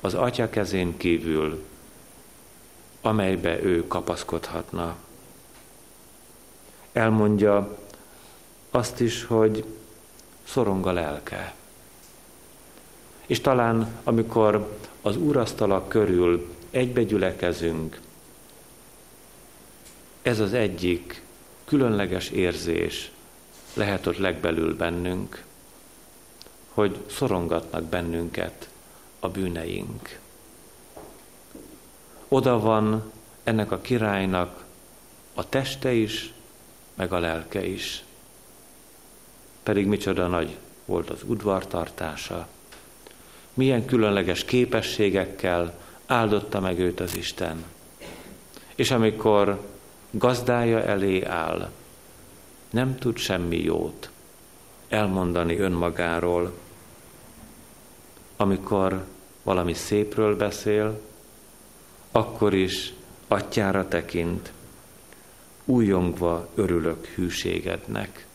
az 0.00 0.14
atya 0.14 0.50
kezén 0.50 0.96
kívül, 0.96 1.64
amelybe 3.00 3.62
ő 3.62 3.86
kapaszkodhatna. 3.86 4.96
Elmondja 6.92 7.78
azt 8.78 9.00
is, 9.00 9.24
hogy 9.24 9.64
szorong 10.44 10.86
a 10.86 10.92
lelke. 10.92 11.54
És 13.26 13.40
talán, 13.40 14.00
amikor 14.04 14.78
az 15.02 15.16
úrasztalak 15.16 15.88
körül 15.88 16.54
egybegyülekezünk, 16.70 18.00
ez 20.22 20.40
az 20.40 20.52
egyik 20.52 21.22
különleges 21.64 22.28
érzés 22.28 23.10
lehet 23.74 24.06
ott 24.06 24.16
legbelül 24.16 24.76
bennünk, 24.76 25.44
hogy 26.68 26.98
szorongatnak 27.10 27.84
bennünket 27.84 28.68
a 29.20 29.28
bűneink. 29.28 30.18
Oda 32.28 32.60
van 32.60 33.12
ennek 33.44 33.70
a 33.70 33.80
királynak 33.80 34.64
a 35.34 35.48
teste 35.48 35.92
is, 35.92 36.32
meg 36.94 37.12
a 37.12 37.18
lelke 37.18 37.66
is. 37.66 38.02
Pedig 39.68 39.86
micsoda 39.86 40.26
nagy 40.26 40.56
volt 40.84 41.10
az 41.10 41.22
udvartartása, 41.26 42.48
milyen 43.54 43.84
különleges 43.84 44.44
képességekkel 44.44 45.78
áldotta 46.06 46.60
meg 46.60 46.78
őt 46.78 47.00
az 47.00 47.16
Isten. 47.16 47.64
És 48.74 48.90
amikor 48.90 49.66
gazdája 50.10 50.82
elé 50.82 51.22
áll, 51.22 51.70
nem 52.70 52.98
tud 52.98 53.16
semmi 53.16 53.62
jót 53.62 54.10
elmondani 54.88 55.58
önmagáról. 55.58 56.52
Amikor 58.36 59.04
valami 59.42 59.74
szépről 59.74 60.36
beszél, 60.36 61.00
akkor 62.12 62.54
is 62.54 62.92
atyára 63.26 63.88
tekint, 63.88 64.52
újongva 65.64 66.48
örülök 66.54 67.06
hűségednek. 67.06 68.27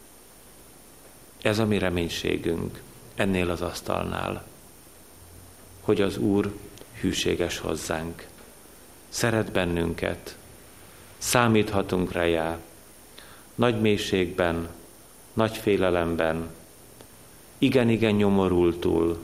Ez 1.44 1.60
a 1.60 1.66
mi 1.66 1.78
reménységünk 1.78 2.82
ennél 3.16 3.50
az 3.50 3.62
asztalnál 3.62 4.44
hogy 5.84 6.02
az 6.02 6.18
Úr 6.18 6.54
hűséges 7.00 7.58
hozzánk. 7.58 8.28
Szeret 9.10 9.52
bennünket, 9.52 10.38
számíthatunk 11.18 12.12
rá, 12.12 12.58
nagy 13.56 13.82
mélységben, 13.82 14.68
nagy 15.34 15.58
félelemben, 15.58 16.50
igen-igen 17.58 18.14
nyomorultul, 18.14 19.18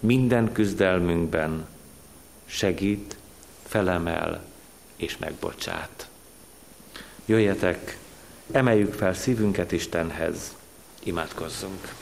minden 0.00 0.52
küzdelmünkben 0.52 1.66
segít, 2.44 3.16
felemel 3.62 4.44
és 4.96 5.18
megbocsát. 5.18 6.08
Jöjjetek, 7.24 7.98
emeljük 8.52 8.92
fel 8.92 9.14
szívünket 9.14 9.72
Istenhez, 9.72 10.55
imádkozzunk. 11.06 11.94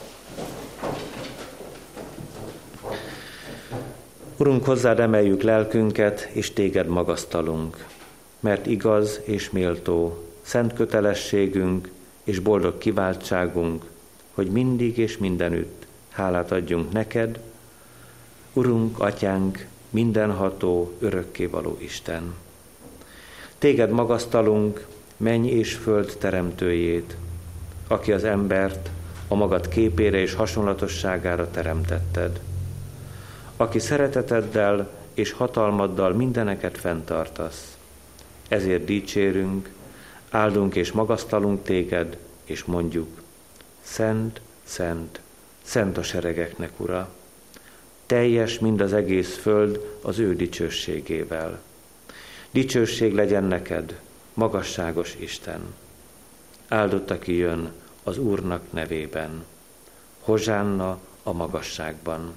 Urunk, 4.36 4.64
hozzád 4.64 5.00
emeljük 5.00 5.42
lelkünket, 5.42 6.28
és 6.32 6.52
téged 6.52 6.86
magasztalunk, 6.86 7.86
mert 8.40 8.66
igaz 8.66 9.20
és 9.24 9.50
méltó, 9.50 10.24
szent 10.42 10.72
kötelességünk 10.72 11.90
és 12.24 12.38
boldog 12.38 12.78
kiváltságunk, 12.78 13.84
hogy 14.34 14.50
mindig 14.50 14.98
és 14.98 15.18
mindenütt 15.18 15.86
hálát 16.10 16.52
adjunk 16.52 16.92
neked, 16.92 17.38
Urunk, 18.52 18.98
Atyánk, 19.00 19.66
mindenható, 19.90 20.92
örökkévaló 20.98 21.76
Isten. 21.80 22.34
Téged 23.58 23.90
magasztalunk, 23.90 24.86
menj 25.16 25.48
és 25.48 25.74
föld 25.74 26.16
teremtőjét, 26.18 27.16
aki 27.88 28.12
az 28.12 28.24
embert 28.24 28.90
a 29.28 29.34
magad 29.34 29.68
képére 29.68 30.18
és 30.18 30.34
hasonlatosságára 30.34 31.50
teremtetted 31.50 32.40
aki 33.56 33.78
szereteteddel 33.78 34.90
és 35.14 35.32
hatalmaddal 35.32 36.12
mindeneket 36.12 36.78
fenntartasz. 36.78 37.76
Ezért 38.48 38.84
dicsérünk, 38.84 39.70
áldunk 40.30 40.74
és 40.74 40.92
magasztalunk 40.92 41.62
téged, 41.62 42.16
és 42.44 42.64
mondjuk, 42.64 43.08
Szent, 43.80 44.40
Szent, 44.64 45.20
Szent 45.62 45.98
a 45.98 46.02
seregeknek, 46.02 46.70
Ura! 46.76 47.08
Teljes 48.06 48.58
mind 48.58 48.80
az 48.80 48.92
egész 48.92 49.36
föld 49.36 49.98
az 50.02 50.18
ő 50.18 50.34
dicsőségével. 50.36 51.60
Dicsőség 52.50 53.14
legyen 53.14 53.44
neked, 53.44 54.00
magasságos 54.34 55.16
Isten! 55.18 55.74
Áldott, 56.74 57.10
aki 57.10 57.36
jön 57.36 57.72
az 58.02 58.18
Úrnak 58.18 58.72
nevében. 58.72 59.44
Hozsánna 60.20 60.98
a 61.22 61.32
magasságban 61.32 62.32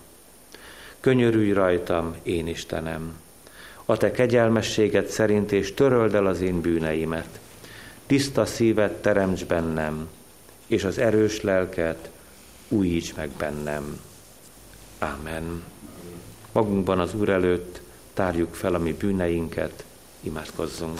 könyörülj 0.99 1.51
rajtam, 1.51 2.15
én 2.23 2.47
Istenem. 2.47 3.19
A 3.85 3.97
te 3.97 4.11
kegyelmességed 4.11 5.07
szerint, 5.07 5.51
és 5.51 5.73
töröld 5.73 6.15
el 6.15 6.25
az 6.25 6.41
én 6.41 6.61
bűneimet. 6.61 7.39
Tiszta 8.05 8.45
szívet 8.45 9.01
teremts 9.01 9.45
bennem, 9.45 10.09
és 10.67 10.83
az 10.83 10.97
erős 10.97 11.41
lelket 11.41 12.09
újíts 12.67 13.15
meg 13.15 13.29
bennem. 13.29 13.99
Ámen. 14.99 15.63
Magunkban 16.51 16.99
az 16.99 17.13
Úr 17.13 17.29
előtt 17.29 17.81
tárjuk 18.13 18.53
fel 18.55 18.73
a 18.73 18.79
mi 18.79 18.93
bűneinket, 18.93 19.83
imádkozzunk. 20.21 20.99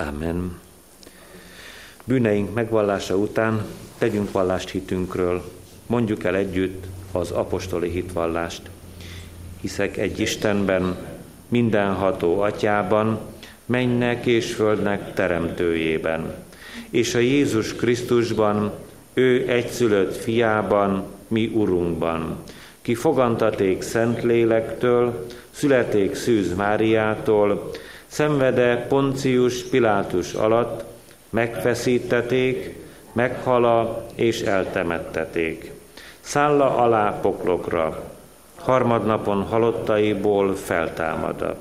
Amen. 0.00 0.58
Bűneink 2.04 2.54
megvallása 2.54 3.16
után 3.16 3.64
tegyünk 3.98 4.32
vallást 4.32 4.70
hitünkről, 4.70 5.42
mondjuk 5.86 6.24
el 6.24 6.34
együtt 6.36 6.84
az 7.12 7.30
apostoli 7.30 7.90
hitvallást. 7.90 8.62
Hiszek 9.60 9.96
egy 9.96 10.18
Istenben, 10.18 10.96
mindenható 11.48 12.40
atyában, 12.40 13.20
mennek 13.66 14.26
és 14.26 14.54
földnek 14.54 15.14
teremtőjében, 15.14 16.34
és 16.90 17.14
a 17.14 17.18
Jézus 17.18 17.74
Krisztusban, 17.74 18.72
ő 19.14 19.48
egyszülött 19.48 20.16
fiában, 20.16 21.04
mi 21.28 21.50
Urunkban, 21.54 22.36
ki 22.82 22.94
fogantaték 22.94 23.82
Szent 23.82 24.22
Lélektől, 24.22 25.26
születék 25.50 26.14
Szűz 26.14 26.54
Máriától, 26.54 27.70
szenvede 28.08 28.76
Poncius 28.88 29.62
Pilátus 29.62 30.32
alatt, 30.32 30.84
megfeszíteték, 31.30 32.76
meghala 33.12 34.06
és 34.14 34.40
eltemetteték. 34.40 35.72
Szálla 36.20 36.76
alá 36.76 37.20
poklokra, 37.20 38.02
harmadnapon 38.56 39.42
halottaiból 39.42 40.54
feltámada. 40.56 41.56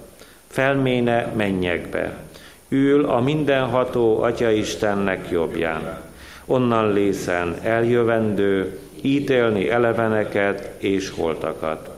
Felméne 0.47 1.31
mennyekbe, 1.35 2.17
ül 2.69 3.05
a 3.05 3.19
mindenható 3.19 4.21
Atya 4.21 4.49
Istennek 4.49 5.29
jobbján. 5.29 6.01
Onnan 6.45 6.93
lészen 6.93 7.55
eljövendő, 7.63 8.79
ítélni 9.01 9.69
eleveneket 9.69 10.71
és 10.77 11.09
holtakat. 11.09 11.89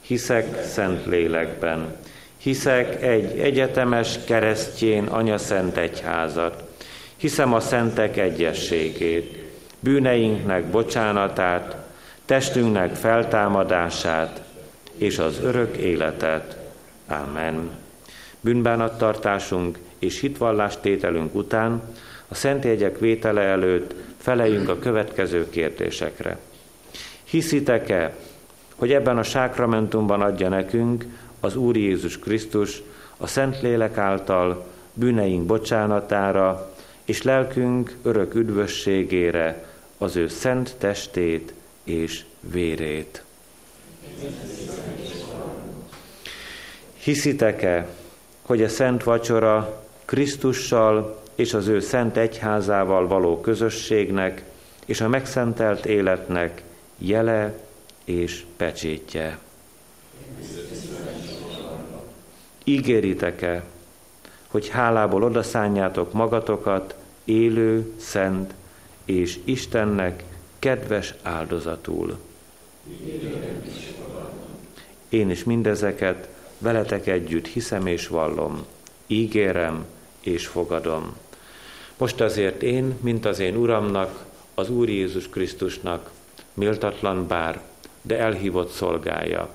Hiszek 0.00 0.64
szent 0.64 1.06
lélekben. 1.06 1.96
Hiszek 2.38 3.02
egy 3.02 3.38
egyetemes 3.38 4.18
keresztjén 4.24 5.04
anya 5.04 5.38
szent 5.38 5.76
egyházat. 5.76 6.62
Hiszem 7.16 7.52
a 7.52 7.60
szentek 7.60 8.16
egyességét, 8.16 9.44
bűneinknek 9.80 10.64
bocsánatát, 10.64 11.76
testünknek 12.24 12.94
feltámadását 12.94 14.42
és 14.96 15.18
az 15.18 15.40
örök 15.42 15.76
életet. 15.76 16.56
Amen. 17.06 17.70
Bűnbánattartásunk 18.40 19.78
és 19.98 20.20
hitvallástételünk 20.20 21.34
után 21.34 21.82
a 22.28 22.34
szentjegyek 22.34 22.98
vétele 22.98 23.40
előtt 23.40 23.94
feleljünk 24.16 24.68
a 24.68 24.78
következő 24.78 25.50
kérdésekre. 25.50 26.38
Hiszitek-e, 27.24 28.14
hogy 28.74 28.92
ebben 28.92 29.18
a 29.18 29.22
sákramentumban 29.22 30.20
adja 30.20 30.48
nekünk 30.48 31.04
az 31.40 31.56
Úr 31.56 31.76
Jézus 31.76 32.18
Krisztus 32.18 32.82
a 33.16 33.26
Szentlélek 33.26 33.96
által 33.96 34.66
bűneink 34.94 35.46
bocsánatára 35.46 36.74
és 37.04 37.22
lelkünk 37.22 37.96
örök 38.02 38.34
üdvösségére 38.34 39.64
az 39.98 40.16
ő 40.16 40.28
szent 40.28 40.74
testét 40.78 41.52
és 41.84 42.24
vérét. 42.40 43.22
Hiszitek-e, 46.96 47.88
hogy 48.42 48.62
a 48.62 48.68
szent 48.68 49.02
vacsora 49.02 49.82
Krisztussal 50.04 51.22
és 51.34 51.54
az 51.54 51.66
ő 51.66 51.80
szent 51.80 52.16
egyházával 52.16 53.06
való 53.06 53.40
közösségnek 53.40 54.44
és 54.86 55.00
a 55.00 55.08
megszentelt 55.08 55.86
életnek 55.86 56.62
jele 56.98 57.58
és 58.04 58.44
pecsétje. 58.56 59.38
Ígéritek-e, 62.68 63.64
hogy 64.46 64.68
hálából 64.68 65.22
odaszánjátok 65.22 66.12
magatokat 66.12 66.94
élő, 67.24 67.92
szent 67.96 68.54
és 69.04 69.38
Istennek 69.44 70.24
kedves 70.58 71.14
áldozatul? 71.22 72.18
Én 75.08 75.30
is 75.30 75.44
mindezeket 75.44 76.28
veletek 76.58 77.06
együtt 77.06 77.46
hiszem 77.46 77.86
és 77.86 78.06
vallom, 78.06 78.66
ígérem 79.06 79.84
és 80.20 80.46
fogadom. 80.46 81.16
Most 81.96 82.20
azért 82.20 82.62
én, 82.62 82.96
mint 83.00 83.24
az 83.24 83.38
én 83.38 83.56
Uramnak, 83.56 84.24
az 84.54 84.70
Úr 84.70 84.88
Jézus 84.88 85.28
Krisztusnak, 85.28 86.10
méltatlan 86.54 87.26
bár, 87.26 87.60
de 88.02 88.18
elhívott 88.18 88.70
szolgája. 88.70 89.48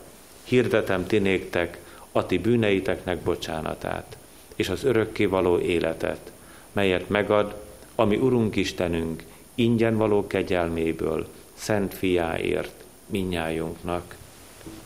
Hirdetem 0.43 1.05
ti 1.05 1.17
néktek 1.17 1.81
a 2.15 2.25
ti 2.25 2.37
bűneiteknek 2.37 3.17
bocsánatát, 3.17 4.17
és 4.55 4.69
az 4.69 4.83
örökkévaló 4.83 5.59
életet, 5.59 6.31
melyet 6.71 7.09
megad, 7.09 7.55
ami 7.95 8.15
Urunk 8.15 8.55
Istenünk 8.55 9.23
ingyen 9.55 9.97
való 9.97 10.27
kegyelméből, 10.27 11.27
szent 11.53 11.93
fiáért, 11.93 12.83
minnyájunknak. 13.05 14.15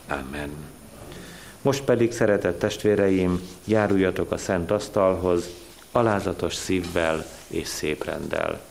Amen. 0.07 0.49
Most 1.61 1.83
pedig, 1.83 2.11
szeretett 2.11 2.59
testvéreim, 2.59 3.41
járuljatok 3.65 4.31
a 4.31 4.37
szent 4.37 4.71
asztalhoz, 4.71 5.49
alázatos 5.91 6.53
szívvel 6.55 7.25
és 7.47 7.67
szép 7.67 8.03
rendel. 8.03 8.61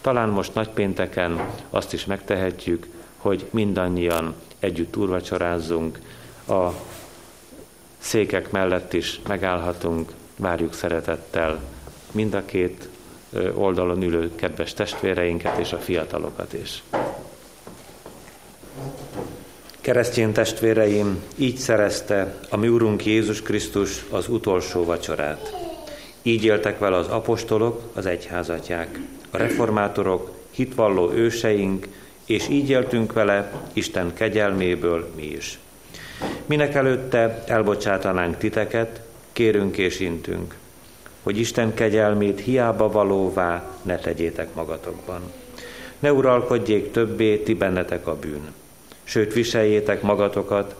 Talán 0.00 0.28
most 0.28 0.54
nagypénteken 0.54 1.50
azt 1.70 1.92
is 1.92 2.04
megtehetjük, 2.04 2.86
hogy 3.16 3.46
mindannyian 3.50 4.34
együtt 4.58 4.96
úrvacsorázzunk, 4.96 5.98
a 6.48 6.68
székek 8.06 8.50
mellett 8.50 8.92
is 8.92 9.20
megállhatunk, 9.28 10.12
várjuk 10.36 10.74
szeretettel 10.74 11.60
mind 12.12 12.34
a 12.34 12.44
két 12.44 12.88
oldalon 13.54 14.02
ülő 14.02 14.30
kedves 14.34 14.74
testvéreinket 14.74 15.58
és 15.58 15.72
a 15.72 15.78
fiatalokat 15.78 16.52
is. 16.52 16.82
Keresztény 19.80 20.32
testvéreim, 20.32 21.22
így 21.36 21.56
szerezte 21.56 22.34
a 22.50 22.56
mi 22.56 22.68
Urunk 22.68 23.06
Jézus 23.06 23.42
Krisztus 23.42 24.04
az 24.10 24.28
utolsó 24.28 24.84
vacsorát. 24.84 25.54
Így 26.22 26.44
éltek 26.44 26.78
vele 26.78 26.96
az 26.96 27.08
apostolok, 27.08 27.82
az 27.94 28.06
egyházatják, 28.06 29.00
a 29.30 29.36
reformátorok, 29.36 30.30
hitvalló 30.50 31.10
őseink, 31.12 31.88
és 32.26 32.48
így 32.48 32.70
éltünk 32.70 33.12
vele 33.12 33.52
Isten 33.72 34.14
kegyelméből 34.14 35.12
mi 35.16 35.24
is. 35.24 35.58
Minek 36.46 36.74
előtte 36.74 37.42
elbocsátanánk 37.46 38.36
titeket, 38.36 39.00
kérünk 39.32 39.76
és 39.76 40.00
intünk, 40.00 40.54
hogy 41.22 41.38
Isten 41.38 41.74
kegyelmét 41.74 42.40
hiába 42.40 42.90
valóvá 42.90 43.64
ne 43.82 43.98
tegyétek 43.98 44.54
magatokban. 44.54 45.20
Ne 45.98 46.12
uralkodjék 46.12 46.90
többé 46.90 47.36
ti 47.36 47.54
bennetek 47.54 48.06
a 48.06 48.16
bűn, 48.16 48.52
sőt 49.04 49.32
viseljétek 49.32 50.02
magatokat 50.02 50.74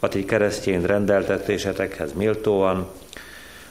a 0.00 0.08
ti 0.08 0.24
keresztjén 0.24 0.82
rendeltetésetekhez 0.82 2.12
méltóan, 2.12 2.88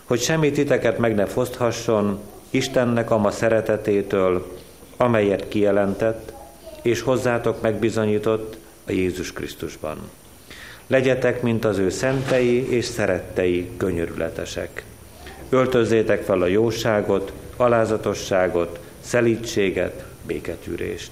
hogy 0.03 0.21
semmi 0.21 0.51
titeket 0.51 0.97
meg 0.97 1.15
ne 1.15 1.25
foszthasson 1.25 2.19
Istennek 2.49 3.11
a 3.11 3.17
ma 3.17 3.31
szeretetétől, 3.31 4.57
amelyet 4.97 5.47
kijelentett, 5.47 6.33
és 6.81 7.01
hozzátok 7.01 7.61
megbizonyított 7.61 8.57
a 8.87 8.91
Jézus 8.91 9.33
Krisztusban. 9.33 9.97
Legyetek, 10.91 11.41
mint 11.41 11.65
az 11.65 11.77
ő 11.77 11.89
szentei 11.89 12.69
és 12.69 12.85
szerettei 12.85 13.69
könyörületesek. 13.77 14.83
Öltözzétek 15.49 16.23
fel 16.23 16.41
a 16.41 16.45
jóságot, 16.45 17.31
alázatosságot, 17.57 18.79
szelítséget, 19.01 20.03
béketűrést. 20.27 21.11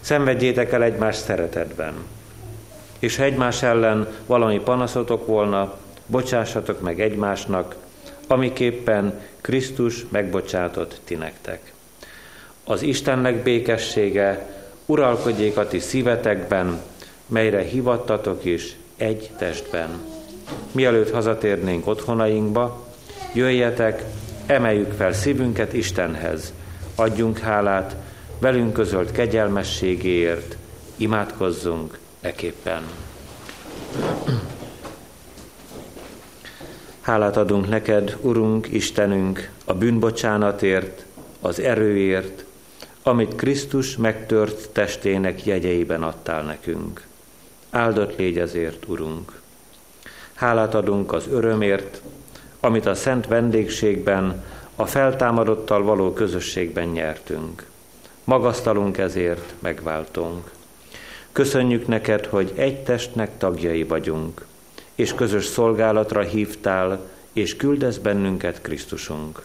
Szenvedjétek 0.00 0.72
el 0.72 0.82
egymás 0.82 1.16
szeretetben. 1.16 1.94
És 2.98 3.16
ha 3.16 3.22
egymás 3.22 3.62
ellen 3.62 4.08
valami 4.26 4.60
panaszotok 4.60 5.26
volna, 5.26 5.78
bocsássatok 6.06 6.80
meg 6.80 7.00
egymásnak, 7.00 7.76
amiképpen 8.26 9.20
Krisztus 9.40 10.04
megbocsátott 10.08 11.00
ti 11.04 11.14
nektek. 11.14 11.72
Az 12.64 12.82
Istennek 12.82 13.42
békessége 13.42 14.46
uralkodjék 14.86 15.56
a 15.56 15.66
ti 15.68 15.78
szívetekben, 15.78 16.80
melyre 17.26 17.62
hivattatok 17.62 18.44
is 18.44 18.76
egy 18.96 19.30
testben. 19.38 19.88
Mielőtt 20.72 21.10
hazatérnénk 21.10 21.86
otthonainkba, 21.86 22.86
jöjjetek, 23.34 24.04
emeljük 24.46 24.92
fel 24.92 25.12
szívünket 25.12 25.72
Istenhez, 25.72 26.52
adjunk 26.94 27.38
hálát, 27.38 27.96
velünk 28.38 28.72
közölt 28.72 29.12
kegyelmességéért, 29.12 30.56
imádkozzunk 30.96 31.98
eképpen. 32.20 32.82
Hálát 37.00 37.36
adunk 37.36 37.68
neked, 37.68 38.16
Urunk, 38.20 38.68
Istenünk, 38.72 39.50
a 39.64 39.74
bűnbocsánatért, 39.74 41.04
az 41.40 41.60
erőért, 41.60 42.44
amit 43.02 43.34
Krisztus 43.34 43.96
megtört 43.96 44.70
testének 44.70 45.44
jegyeiben 45.44 46.02
adtál 46.02 46.42
nekünk. 46.42 47.06
Áldott 47.74 48.16
légy 48.18 48.38
ezért, 48.38 48.84
Urunk! 48.88 49.40
Hálát 50.34 50.74
adunk 50.74 51.12
az 51.12 51.26
örömért, 51.30 52.02
amit 52.60 52.86
a 52.86 52.94
szent 52.94 53.26
vendégségben, 53.26 54.44
a 54.76 54.86
feltámadottal 54.86 55.82
való 55.82 56.12
közösségben 56.12 56.88
nyertünk. 56.88 57.66
Magasztalunk 58.24 58.98
ezért, 58.98 59.54
megváltunk. 59.58 60.50
Köszönjük 61.32 61.86
neked, 61.86 62.26
hogy 62.26 62.52
egy 62.54 62.82
testnek 62.82 63.38
tagjai 63.38 63.84
vagyunk, 63.84 64.46
és 64.94 65.14
közös 65.14 65.44
szolgálatra 65.44 66.20
hívtál, 66.20 67.00
és 67.32 67.56
küldesz 67.56 67.96
bennünket 67.96 68.60
Krisztusunk. 68.60 69.42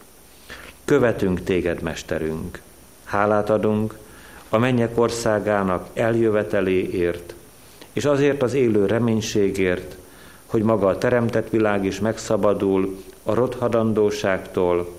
Követünk 0.86 1.44
téged, 1.44 1.82
Mesterünk, 1.82 2.62
Hálát 3.04 3.50
adunk 3.50 3.98
a 4.50 4.58
mennyek 4.58 5.00
országának 5.00 5.88
eljöveteléért, 5.94 7.36
és 7.98 8.06
azért 8.06 8.42
az 8.42 8.54
élő 8.54 8.86
reménységért, 8.86 9.98
hogy 10.46 10.62
maga 10.62 10.88
a 10.88 10.98
teremtett 10.98 11.50
világ 11.50 11.86
is 11.86 12.00
megszabadul 12.00 13.04
a 13.24 13.34
rothadandóságtól, 13.34 14.90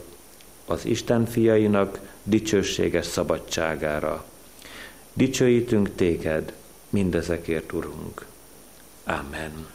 az 0.66 0.84
Isten 0.84 1.26
fiainak 1.26 2.00
dicsőséges 2.22 3.06
szabadságára. 3.06 4.24
Dicsőítünk 5.12 5.94
téged 5.94 6.52
mindezekért, 6.88 7.72
Urunk. 7.72 8.26
Amen. 9.04 9.66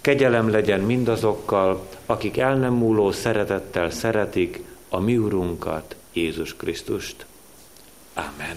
Kegyelem 0.00 0.50
legyen 0.50 0.80
mindazokkal, 0.80 1.86
akik 2.06 2.38
el 2.38 2.56
nem 2.56 2.72
múló 2.72 3.10
szeretettel 3.10 3.90
szeretik 3.90 4.62
a 4.88 5.00
mi 5.00 5.16
Urunkat, 5.16 5.94
Jézus 6.12 6.56
Krisztust. 6.56 7.26
Amen. 8.14 8.56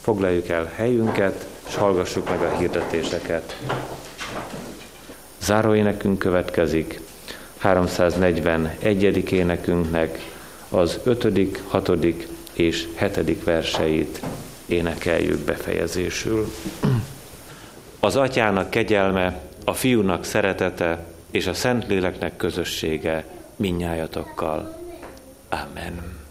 Foglaljuk 0.00 0.48
el 0.48 0.64
helyünket, 0.74 1.51
és 1.68 1.74
hallgassuk 1.74 2.28
meg 2.28 2.40
a 2.42 2.56
hirdetéseket. 2.56 3.56
Záróénekünk 5.40 6.18
következik, 6.18 7.00
341. 7.58 9.32
énekünknek 9.32 10.18
az 10.68 10.98
5., 11.04 11.58
6. 11.68 11.90
és 12.52 12.88
7. 12.98 13.44
verseit 13.44 14.20
énekeljük 14.66 15.38
befejezésül. 15.38 16.52
Az 18.00 18.16
atyának 18.16 18.70
kegyelme, 18.70 19.40
a 19.64 19.72
fiúnak 19.72 20.24
szeretete 20.24 21.04
és 21.30 21.46
a 21.46 21.54
Szentléleknek 21.54 22.36
közössége 22.36 23.24
minnyájatokkal. 23.56 24.78
Amen. 25.48 26.21